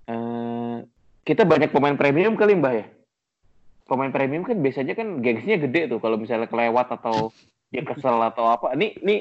uh, 0.08 0.80
kita 1.28 1.44
banyak 1.44 1.76
pemain 1.76 2.00
premium 2.00 2.40
kali 2.40 2.56
Mbah 2.56 2.74
ya. 2.80 2.88
Pemain 3.84 4.12
premium 4.16 4.48
kan 4.48 4.56
biasanya 4.64 4.96
kan 4.96 5.20
gengsinya 5.20 5.60
gede 5.60 5.92
tuh. 5.92 6.00
Kalau 6.00 6.16
misalnya 6.16 6.48
kelewat 6.48 6.88
atau 6.88 7.36
dia 7.68 7.84
kesel 7.84 8.16
atau 8.24 8.48
apa. 8.48 8.72
Ini 8.80 9.04
ini 9.04 9.16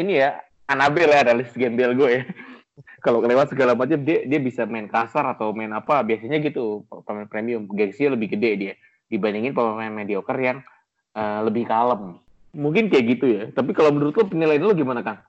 ini 0.00 0.12
ya 0.16 0.40
Anabel 0.64 1.12
ya 1.12 1.20
analis 1.20 1.52
gembel 1.52 1.92
gue 1.92 2.10
ya. 2.16 2.22
Kalau 3.04 3.20
kelewat 3.20 3.52
segala 3.52 3.76
macam 3.76 4.00
dia 4.00 4.24
dia 4.24 4.40
bisa 4.40 4.64
main 4.64 4.88
kasar 4.88 5.36
atau 5.36 5.52
main 5.52 5.68
apa. 5.76 6.00
Biasanya 6.00 6.40
gitu 6.40 6.88
pemain 7.04 7.28
premium. 7.28 7.68
Gengsinya 7.68 8.16
lebih 8.16 8.40
gede 8.40 8.50
dia 8.56 8.74
dibandingin 9.12 9.52
pemain 9.52 9.92
mediocre 9.92 10.40
yang 10.40 10.64
uh, 11.12 11.44
lebih 11.44 11.68
kalem 11.68 12.16
Mungkin 12.50 12.90
kayak 12.90 13.06
gitu 13.18 13.26
ya. 13.30 13.44
Tapi 13.54 13.70
kalau 13.72 13.94
menurut 13.94 14.14
lo 14.18 14.24
penilaian 14.26 14.62
lo 14.62 14.74
gimana 14.74 15.04
Kang? 15.06 15.20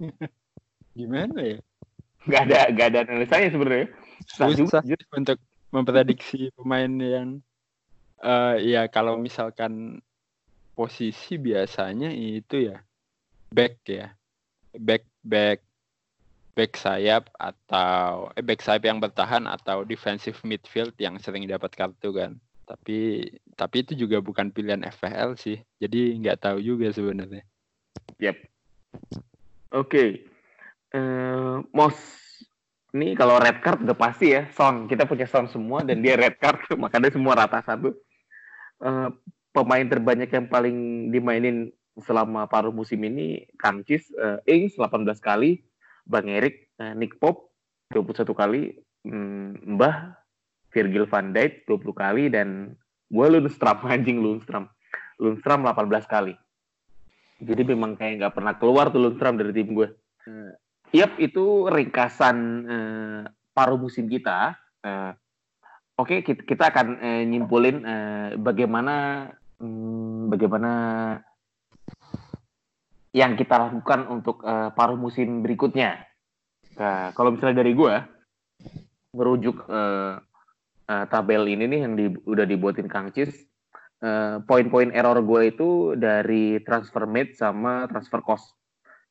gimana 0.98 1.36
ya? 1.40 1.58
Gak 2.26 2.42
ada 2.50 2.58
gak 2.74 2.86
ada 2.92 2.98
analisanya 3.06 3.48
sebenarnya. 3.52 3.86
Susah 4.26 4.82
untuk 5.14 5.38
memprediksi 5.70 6.50
pemain 6.56 6.88
yang 6.88 7.44
uh, 8.24 8.56
ya 8.56 8.88
kalau 8.88 9.20
misalkan 9.20 10.00
posisi 10.76 11.40
biasanya 11.40 12.12
itu 12.12 12.72
ya 12.72 12.80
back 13.52 13.80
ya 13.88 14.12
back 14.76 15.04
back 15.24 15.60
back 16.56 16.72
sayap 16.76 17.28
atau 17.36 18.32
eh, 18.36 18.44
back 18.44 18.60
sayap 18.64 18.84
yang 18.88 19.00
bertahan 19.00 19.44
atau 19.48 19.84
defensive 19.84 20.36
midfield 20.44 20.92
yang 20.96 21.20
sering 21.20 21.44
dapat 21.44 21.72
kartu 21.76 22.12
kan 22.12 22.32
tapi 22.66 23.22
tapi 23.54 23.76
itu 23.86 23.94
juga 23.94 24.18
bukan 24.18 24.50
pilihan 24.50 24.82
FPL 24.82 25.38
sih. 25.38 25.62
Jadi 25.78 26.18
nggak 26.20 26.42
tahu 26.42 26.58
juga 26.58 26.90
sebenarnya. 26.90 27.46
Yep. 28.18 28.36
Oke. 28.36 29.86
Okay. 29.86 30.08
uh, 30.92 30.98
eh, 30.98 31.54
Mos 31.70 31.96
ini 32.96 33.12
kalau 33.14 33.38
red 33.38 33.62
card 33.62 33.86
udah 33.86 33.96
pasti 33.96 34.34
ya 34.34 34.50
Son. 34.50 34.90
Kita 34.90 35.06
punya 35.06 35.30
Son 35.30 35.46
semua 35.46 35.86
dan 35.86 36.02
dia 36.02 36.18
red 36.18 36.36
card. 36.42 36.66
Makanya 36.82 37.14
semua 37.14 37.38
rata 37.38 37.62
satu. 37.62 37.94
Uh, 38.76 39.08
pemain 39.54 39.86
terbanyak 39.88 40.28
yang 40.28 40.50
paling 40.52 41.08
dimainin 41.08 41.72
selama 42.04 42.44
paruh 42.44 42.76
musim 42.76 43.00
ini 43.08 43.48
Kang 43.56 43.80
Cis 43.86 44.12
uh, 44.18 44.42
Ings 44.44 44.76
18 44.76 45.06
kali. 45.22 45.64
Bang 46.06 46.30
Erik 46.30 46.70
uh, 46.78 46.94
Nick 46.94 47.18
Pop 47.18 47.50
21 47.90 48.30
kali, 48.30 48.62
hmm, 49.06 49.74
Mbah 49.74 50.25
Virgil 50.76 51.08
van 51.08 51.32
Dijk 51.32 51.64
20 51.64 51.96
kali 51.96 52.28
dan 52.28 52.76
gue 53.08 53.26
Lundstram 53.32 53.80
anjing 53.88 54.20
Lundstram. 54.20 54.68
Lundstram 55.16 55.64
18 55.64 56.04
kali. 56.04 56.36
Jadi 57.40 57.62
memang 57.64 57.96
kayak 57.96 58.20
nggak 58.20 58.34
pernah 58.36 58.54
keluar 58.60 58.92
tuh 58.92 59.00
Lundstram 59.00 59.40
dari 59.40 59.56
tim 59.56 59.72
gue. 59.72 59.88
Uh, 60.28 60.52
yap, 60.92 61.16
itu 61.16 61.72
ringkasan 61.72 62.36
uh, 62.68 63.20
paruh 63.56 63.80
musim 63.80 64.04
kita. 64.12 64.56
Uh, 64.84 65.16
Oke, 65.96 66.20
okay, 66.20 66.28
kita, 66.28 66.44
kita 66.44 66.64
akan 66.68 67.00
uh, 67.00 67.24
nyimpulin 67.24 67.80
uh, 67.80 68.36
bagaimana 68.36 69.28
um, 69.56 70.28
bagaimana 70.28 70.72
yang 73.16 73.32
kita 73.32 73.56
lakukan 73.56 74.04
untuk 74.12 74.44
uh, 74.44 74.76
paruh 74.76 75.00
musim 75.00 75.40
berikutnya. 75.40 76.04
Nah, 76.76 77.16
kalau 77.16 77.32
misalnya 77.32 77.64
dari 77.64 77.72
gue, 77.72 77.94
merujuk 79.16 79.64
uh, 79.72 80.20
uh, 80.90 81.04
tabel 81.10 81.46
ini 81.50 81.66
nih 81.66 81.80
yang 81.82 81.94
di, 81.98 82.06
udah 82.26 82.46
dibuatin 82.46 82.86
Kang 82.90 83.10
Cis, 83.10 83.34
uh, 84.02 84.42
poin-poin 84.46 84.90
error 84.94 85.18
gue 85.22 85.52
itu 85.54 85.94
dari 85.98 86.62
transfer 86.62 87.04
made 87.04 87.34
sama 87.34 87.86
transfer 87.90 88.22
cost. 88.22 88.54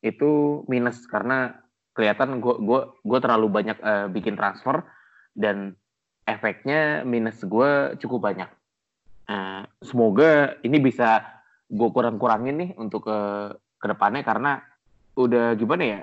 Itu 0.04 0.64
minus 0.68 1.04
karena 1.08 1.56
kelihatan 1.96 2.44
gue 2.44 2.56
gue 2.60 2.82
gue 3.08 3.20
terlalu 3.24 3.48
banyak 3.48 3.78
uh, 3.80 4.08
bikin 4.12 4.36
transfer 4.36 4.84
dan 5.32 5.80
efeknya 6.28 7.08
minus 7.08 7.40
gue 7.44 7.96
cukup 8.02 8.34
banyak. 8.34 8.50
Uh, 9.26 9.66
semoga 9.82 10.54
ini 10.62 10.78
bisa 10.78 11.24
gue 11.66 11.90
kurang-kurangin 11.90 12.56
nih 12.62 12.72
untuk 12.78 13.10
ke 13.10 13.20
ke 13.82 13.86
depannya 13.90 14.22
karena 14.22 14.62
udah 15.18 15.58
gimana 15.58 15.84
ya 15.84 16.00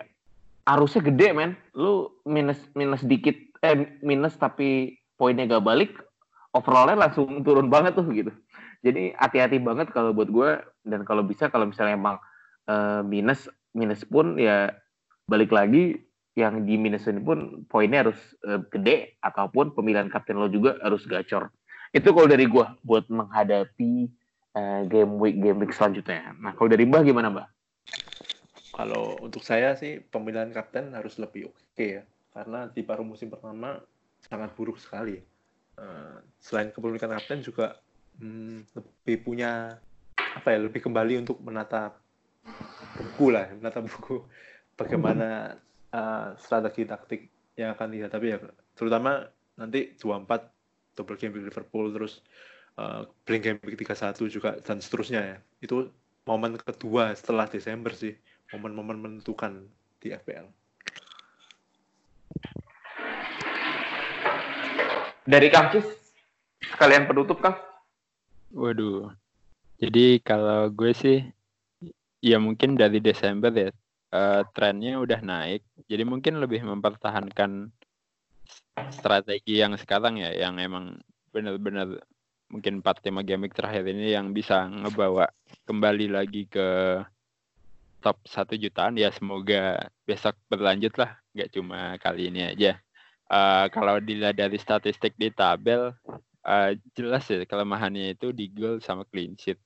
arusnya 0.66 1.03
gede 1.07 1.29
men. 1.35 1.53
Lu 1.75 2.23
minus 2.27 2.59
minus 2.75 3.03
dikit 3.07 3.37
eh 3.62 4.01
minus 4.03 4.35
tapi 4.35 5.01
poinnya 5.23 5.47
gak 5.47 5.62
balik 5.62 5.95
overallnya 6.51 6.99
langsung 6.99 7.47
turun 7.47 7.70
banget 7.70 7.95
tuh 7.95 8.11
gitu. 8.11 8.35
Jadi 8.83 9.14
hati-hati 9.14 9.62
banget 9.62 9.95
kalau 9.95 10.11
buat 10.11 10.27
gue 10.27 10.59
dan 10.83 11.07
kalau 11.07 11.23
bisa 11.23 11.47
kalau 11.47 11.70
misalnya 11.70 11.95
emang 11.95 12.18
uh, 12.66 13.07
minus 13.07 13.47
minus 13.70 14.03
pun 14.03 14.35
ya 14.35 14.75
balik 15.31 15.55
lagi 15.55 16.03
yang 16.35 16.66
di 16.66 16.75
minus 16.75 17.07
ini 17.07 17.23
pun 17.23 17.62
poinnya 17.70 18.03
harus 18.03 18.18
uh, 18.43 18.59
gede 18.75 19.14
ataupun 19.23 19.70
pemilihan 19.79 20.11
kapten 20.11 20.35
lo 20.35 20.51
juga 20.51 20.83
harus 20.83 21.07
gacor. 21.07 21.55
Itu 21.95 22.11
kalau 22.11 22.27
dari 22.27 22.51
gue 22.51 22.66
buat 22.83 23.07
menghadapi 23.07 24.11
uh, 24.59 24.83
game 24.91 25.14
week 25.23 25.39
game 25.39 25.62
week 25.62 25.70
selanjutnya. 25.70 26.35
Nah 26.43 26.59
kalau 26.59 26.66
dari 26.66 26.83
mbak 26.83 27.07
gimana 27.07 27.31
mbak 27.31 27.47
kalau 28.73 29.20
untuk 29.20 29.45
saya 29.45 29.77
sih 29.77 30.01
pemilihan 30.01 30.49
kapten 30.51 30.97
harus 30.97 31.20
lebih 31.20 31.53
oke 31.53 31.77
okay 31.77 31.89
ya, 32.01 32.03
karena 32.33 32.66
di 32.73 32.81
paruh 32.81 33.05
musim 33.05 33.29
pertama 33.29 33.79
sangat 34.23 34.55
buruk 34.55 34.79
sekali. 34.79 35.18
Uh, 35.73 36.20
selain 36.39 36.68
kepemilikan 36.68 37.11
kapten 37.16 37.41
juga 37.41 37.81
hmm, 38.20 38.77
lebih 38.77 39.16
punya 39.25 39.81
apa 40.16 40.49
ya, 40.53 40.59
lebih 40.61 40.81
kembali 40.85 41.25
untuk 41.25 41.41
menata 41.41 41.97
buku 42.97 43.33
lah, 43.33 43.49
menata 43.57 43.81
buku 43.81 44.23
bagaimana 44.77 45.57
uh, 45.93 46.37
strategi 46.37 46.85
taktik 46.85 47.23
yang 47.57 47.77
akan 47.77 47.89
dihadapi 47.93 48.27
ya, 48.33 48.39
terutama 48.73 49.29
nanti 49.57 49.93
24 50.01 50.97
double 50.97 51.16
game 51.20 51.33
week 51.37 51.53
Liverpool 51.53 51.93
terus 51.93 52.25
uh, 52.81 53.05
blank 53.25 53.43
game 53.45 53.59
week 53.64 53.77
31 53.81 54.16
juga 54.29 54.51
dan 54.61 54.81
seterusnya 54.81 55.20
ya. 55.20 55.37
Itu 55.61 55.93
momen 56.29 56.57
kedua 56.57 57.12
setelah 57.16 57.49
Desember 57.49 57.93
sih 57.93 58.14
momen-momen 58.53 58.99
menentukan 59.01 59.64
di 59.99 60.12
FPL. 60.12 60.62
Dari 65.23 65.49
Kang 65.55 65.70
Cis, 65.70 65.87
sekalian 66.75 67.07
penutup 67.07 67.39
Kang. 67.39 67.55
Waduh. 68.51 69.14
Jadi 69.79 70.18
kalau 70.23 70.66
gue 70.70 70.91
sih, 70.91 71.23
ya 72.18 72.43
mungkin 72.43 72.75
dari 72.75 72.99
Desember 72.99 73.55
ya, 73.55 73.70
uh, 74.14 74.43
trennya 74.51 74.99
udah 74.99 75.23
naik. 75.23 75.62
Jadi 75.87 76.03
mungkin 76.03 76.43
lebih 76.43 76.66
mempertahankan 76.66 77.70
strategi 78.91 79.62
yang 79.62 79.79
sekarang 79.79 80.18
ya, 80.18 80.35
yang 80.35 80.59
emang 80.59 80.99
benar-benar 81.31 82.03
mungkin 82.53 82.85
4-5 82.85 83.25
game 83.25 83.49
terakhir 83.49 83.89
ini 83.89 84.12
yang 84.12 84.37
bisa 84.37 84.68
ngebawa 84.68 85.33
kembali 85.64 86.12
lagi 86.12 86.45
ke 86.45 87.01
top 88.05 88.20
satu 88.29 88.59
jutaan 88.61 89.01
ya 89.01 89.09
semoga 89.09 89.89
besok 90.05 90.37
berlanjut 90.53 90.93
lah 91.01 91.16
nggak 91.33 91.49
cuma 91.49 91.97
kali 91.97 92.29
ini 92.29 92.53
aja 92.53 92.77
uh, 93.33 93.66
kalau 93.72 93.97
dilihat 93.99 94.37
dari 94.37 94.61
statistik 94.61 95.16
di 95.16 95.33
tabel 95.33 95.97
uh, 96.45 96.70
jelas 96.93 97.24
ya 97.33 97.43
kelemahannya 97.49 98.12
itu 98.12 98.30
di 98.30 98.53
goal 98.53 98.78
sama 98.85 99.09
clean 99.09 99.35
sheet. 99.41 99.57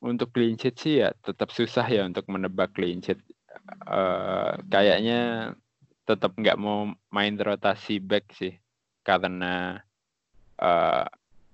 Untuk 0.00 0.32
clean 0.32 0.56
sheet 0.56 0.76
sih 0.78 0.94
ya 1.04 1.12
tetap 1.20 1.52
susah 1.52 1.84
ya 1.90 2.06
untuk 2.06 2.24
menebak 2.30 2.72
clean 2.72 3.02
sheet. 3.02 3.18
Uh, 3.84 4.56
kayaknya 4.70 5.52
tetap 6.08 6.32
nggak 6.38 6.56
mau 6.56 6.90
main 7.12 7.34
rotasi 7.36 8.00
back 8.00 8.32
sih 8.32 8.56
karena 9.04 9.78
uh, 10.58 11.04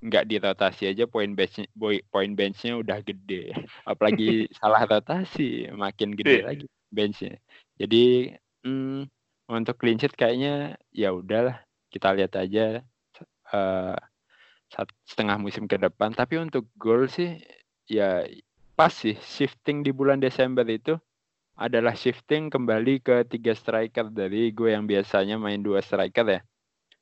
nggak 0.06 0.28
dirotasi 0.28 0.92
aja 0.92 1.08
poin 1.08 1.32
benchnya 1.32 1.66
poin 2.12 2.30
benchnya 2.36 2.78
udah 2.78 3.02
gede. 3.02 3.50
Apalagi 3.90 4.46
salah 4.60 4.84
rotasi 4.86 5.72
makin 5.74 6.14
gede 6.14 6.44
yeah. 6.44 6.46
lagi 6.46 6.66
benchnya. 6.92 7.34
Jadi 7.80 8.32
hmm, 8.62 9.10
untuk 9.46 9.78
clean 9.78 9.98
sheet 9.98 10.14
kayaknya 10.14 10.76
ya 10.90 11.14
udahlah 11.14 11.62
kita 11.90 12.12
lihat 12.14 12.34
aja 12.34 12.82
uh, 13.54 13.96
setengah 15.06 15.38
musim 15.38 15.70
ke 15.70 15.78
depan 15.78 16.10
tapi 16.10 16.42
untuk 16.42 16.66
goal 16.74 17.06
sih 17.06 17.38
ya 17.86 18.26
pas 18.74 18.90
sih 18.90 19.14
shifting 19.22 19.86
di 19.86 19.94
bulan 19.94 20.18
Desember 20.18 20.66
itu 20.66 20.98
adalah 21.56 21.96
shifting 21.96 22.52
kembali 22.52 23.00
ke 23.00 23.24
tiga 23.30 23.56
striker 23.56 24.12
dari 24.12 24.52
gue 24.52 24.74
yang 24.76 24.84
biasanya 24.84 25.40
main 25.40 25.62
dua 25.62 25.80
striker 25.80 26.26
ya 26.26 26.40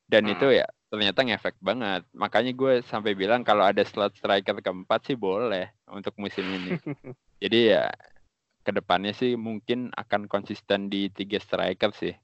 dan 0.05 0.29
hmm. 0.29 0.33
itu 0.37 0.47
ya 0.61 0.67
ternyata 0.95 1.27
ngefek 1.27 1.55
banget. 1.59 2.01
Makanya 2.15 2.51
gue 2.55 2.73
sampai 2.87 3.17
bilang 3.17 3.43
kalau 3.43 3.65
ada 3.67 3.83
slot 3.83 4.15
striker 4.15 4.61
keempat 4.61 5.03
sih 5.09 5.17
boleh 5.19 5.73
untuk 5.89 6.15
musim 6.15 6.45
ini. 6.45 6.79
Jadi 7.43 7.75
ya 7.75 7.91
ke 8.65 8.71
depannya 8.73 9.13
sih 9.13 9.37
mungkin 9.37 9.91
akan 9.93 10.31
konsisten 10.31 10.87
di 10.87 11.11
tiga 11.11 11.41
striker 11.41 11.91
sih. 11.91 12.15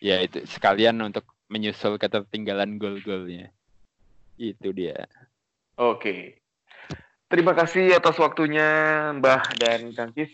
Ya 0.00 0.24
itu 0.24 0.40
sekalian 0.48 0.96
untuk 1.04 1.28
menyusul 1.52 2.00
ketertinggalan 2.00 2.80
gol-golnya. 2.80 3.52
Itu 4.40 4.72
dia. 4.72 5.04
Oke. 5.76 6.40
Terima 7.30 7.54
kasih 7.54 7.94
atas 7.94 8.18
waktunya 8.18 8.66
Mbah 9.20 9.54
dan 9.60 9.94
Kang 9.94 10.10
Kis. 10.16 10.32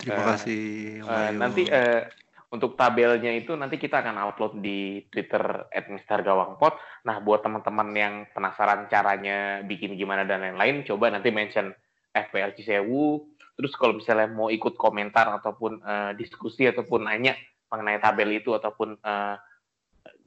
Terima 0.00 0.26
uh, 0.26 0.26
kasih. 0.34 0.64
Uh, 1.04 1.30
nanti 1.38 1.68
uh, 1.70 2.08
untuk 2.52 2.74
tabelnya 2.74 3.32
itu 3.32 3.54
nanti 3.54 3.78
kita 3.78 4.04
akan 4.04 4.16
upload 4.32 4.58
di 4.58 5.06
Twitter 5.08 5.68
@mistergawangpot. 5.70 7.04
Nah, 7.06 7.22
buat 7.24 7.40
teman-teman 7.40 7.88
yang 7.94 8.14
penasaran 8.32 8.90
caranya 8.92 9.62
bikin 9.62 9.94
gimana 9.94 10.26
dan 10.26 10.42
lain-lain, 10.42 10.84
coba 10.84 11.08
nanti 11.08 11.30
mention 11.30 11.70
FPL 12.12 12.52
Cisewu. 12.58 13.28
Terus 13.56 13.72
kalau 13.76 13.96
misalnya 13.96 14.28
mau 14.32 14.48
ikut 14.52 14.74
komentar 14.74 15.28
ataupun 15.38 15.80
uh, 15.84 16.12
diskusi 16.16 16.66
ataupun 16.66 17.06
nanya 17.06 17.36
mengenai 17.72 17.98
tabel 17.98 18.36
itu 18.36 18.52
ataupun 18.52 19.00
uh, 19.00 19.36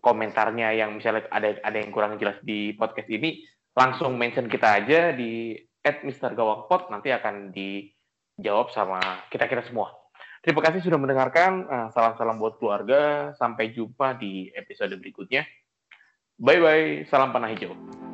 komentarnya 0.02 0.74
yang 0.74 0.98
misalnya 0.98 1.30
ada 1.30 1.62
ada 1.62 1.78
yang 1.78 1.94
kurang 1.94 2.18
jelas 2.18 2.42
di 2.42 2.74
podcast 2.74 3.10
ini, 3.10 3.46
langsung 3.78 4.18
mention 4.18 4.50
kita 4.50 4.82
aja 4.82 5.14
di 5.14 5.54
@mistergawangpot 5.86 6.90
nanti 6.90 7.14
akan 7.14 7.54
dijawab 7.54 8.74
sama 8.74 9.00
kita-kita 9.30 9.62
semua. 9.70 9.94
Terima 10.46 10.62
kasih 10.62 10.86
sudah 10.86 11.02
mendengarkan. 11.02 11.66
Eh, 11.66 11.88
salam-salam 11.90 12.38
buat 12.38 12.62
keluarga. 12.62 13.34
Sampai 13.34 13.74
jumpa 13.74 14.14
di 14.14 14.54
episode 14.54 14.94
berikutnya. 15.02 15.42
Bye-bye. 16.38 17.10
Salam 17.10 17.34
panah 17.34 17.50
hijau. 17.50 18.05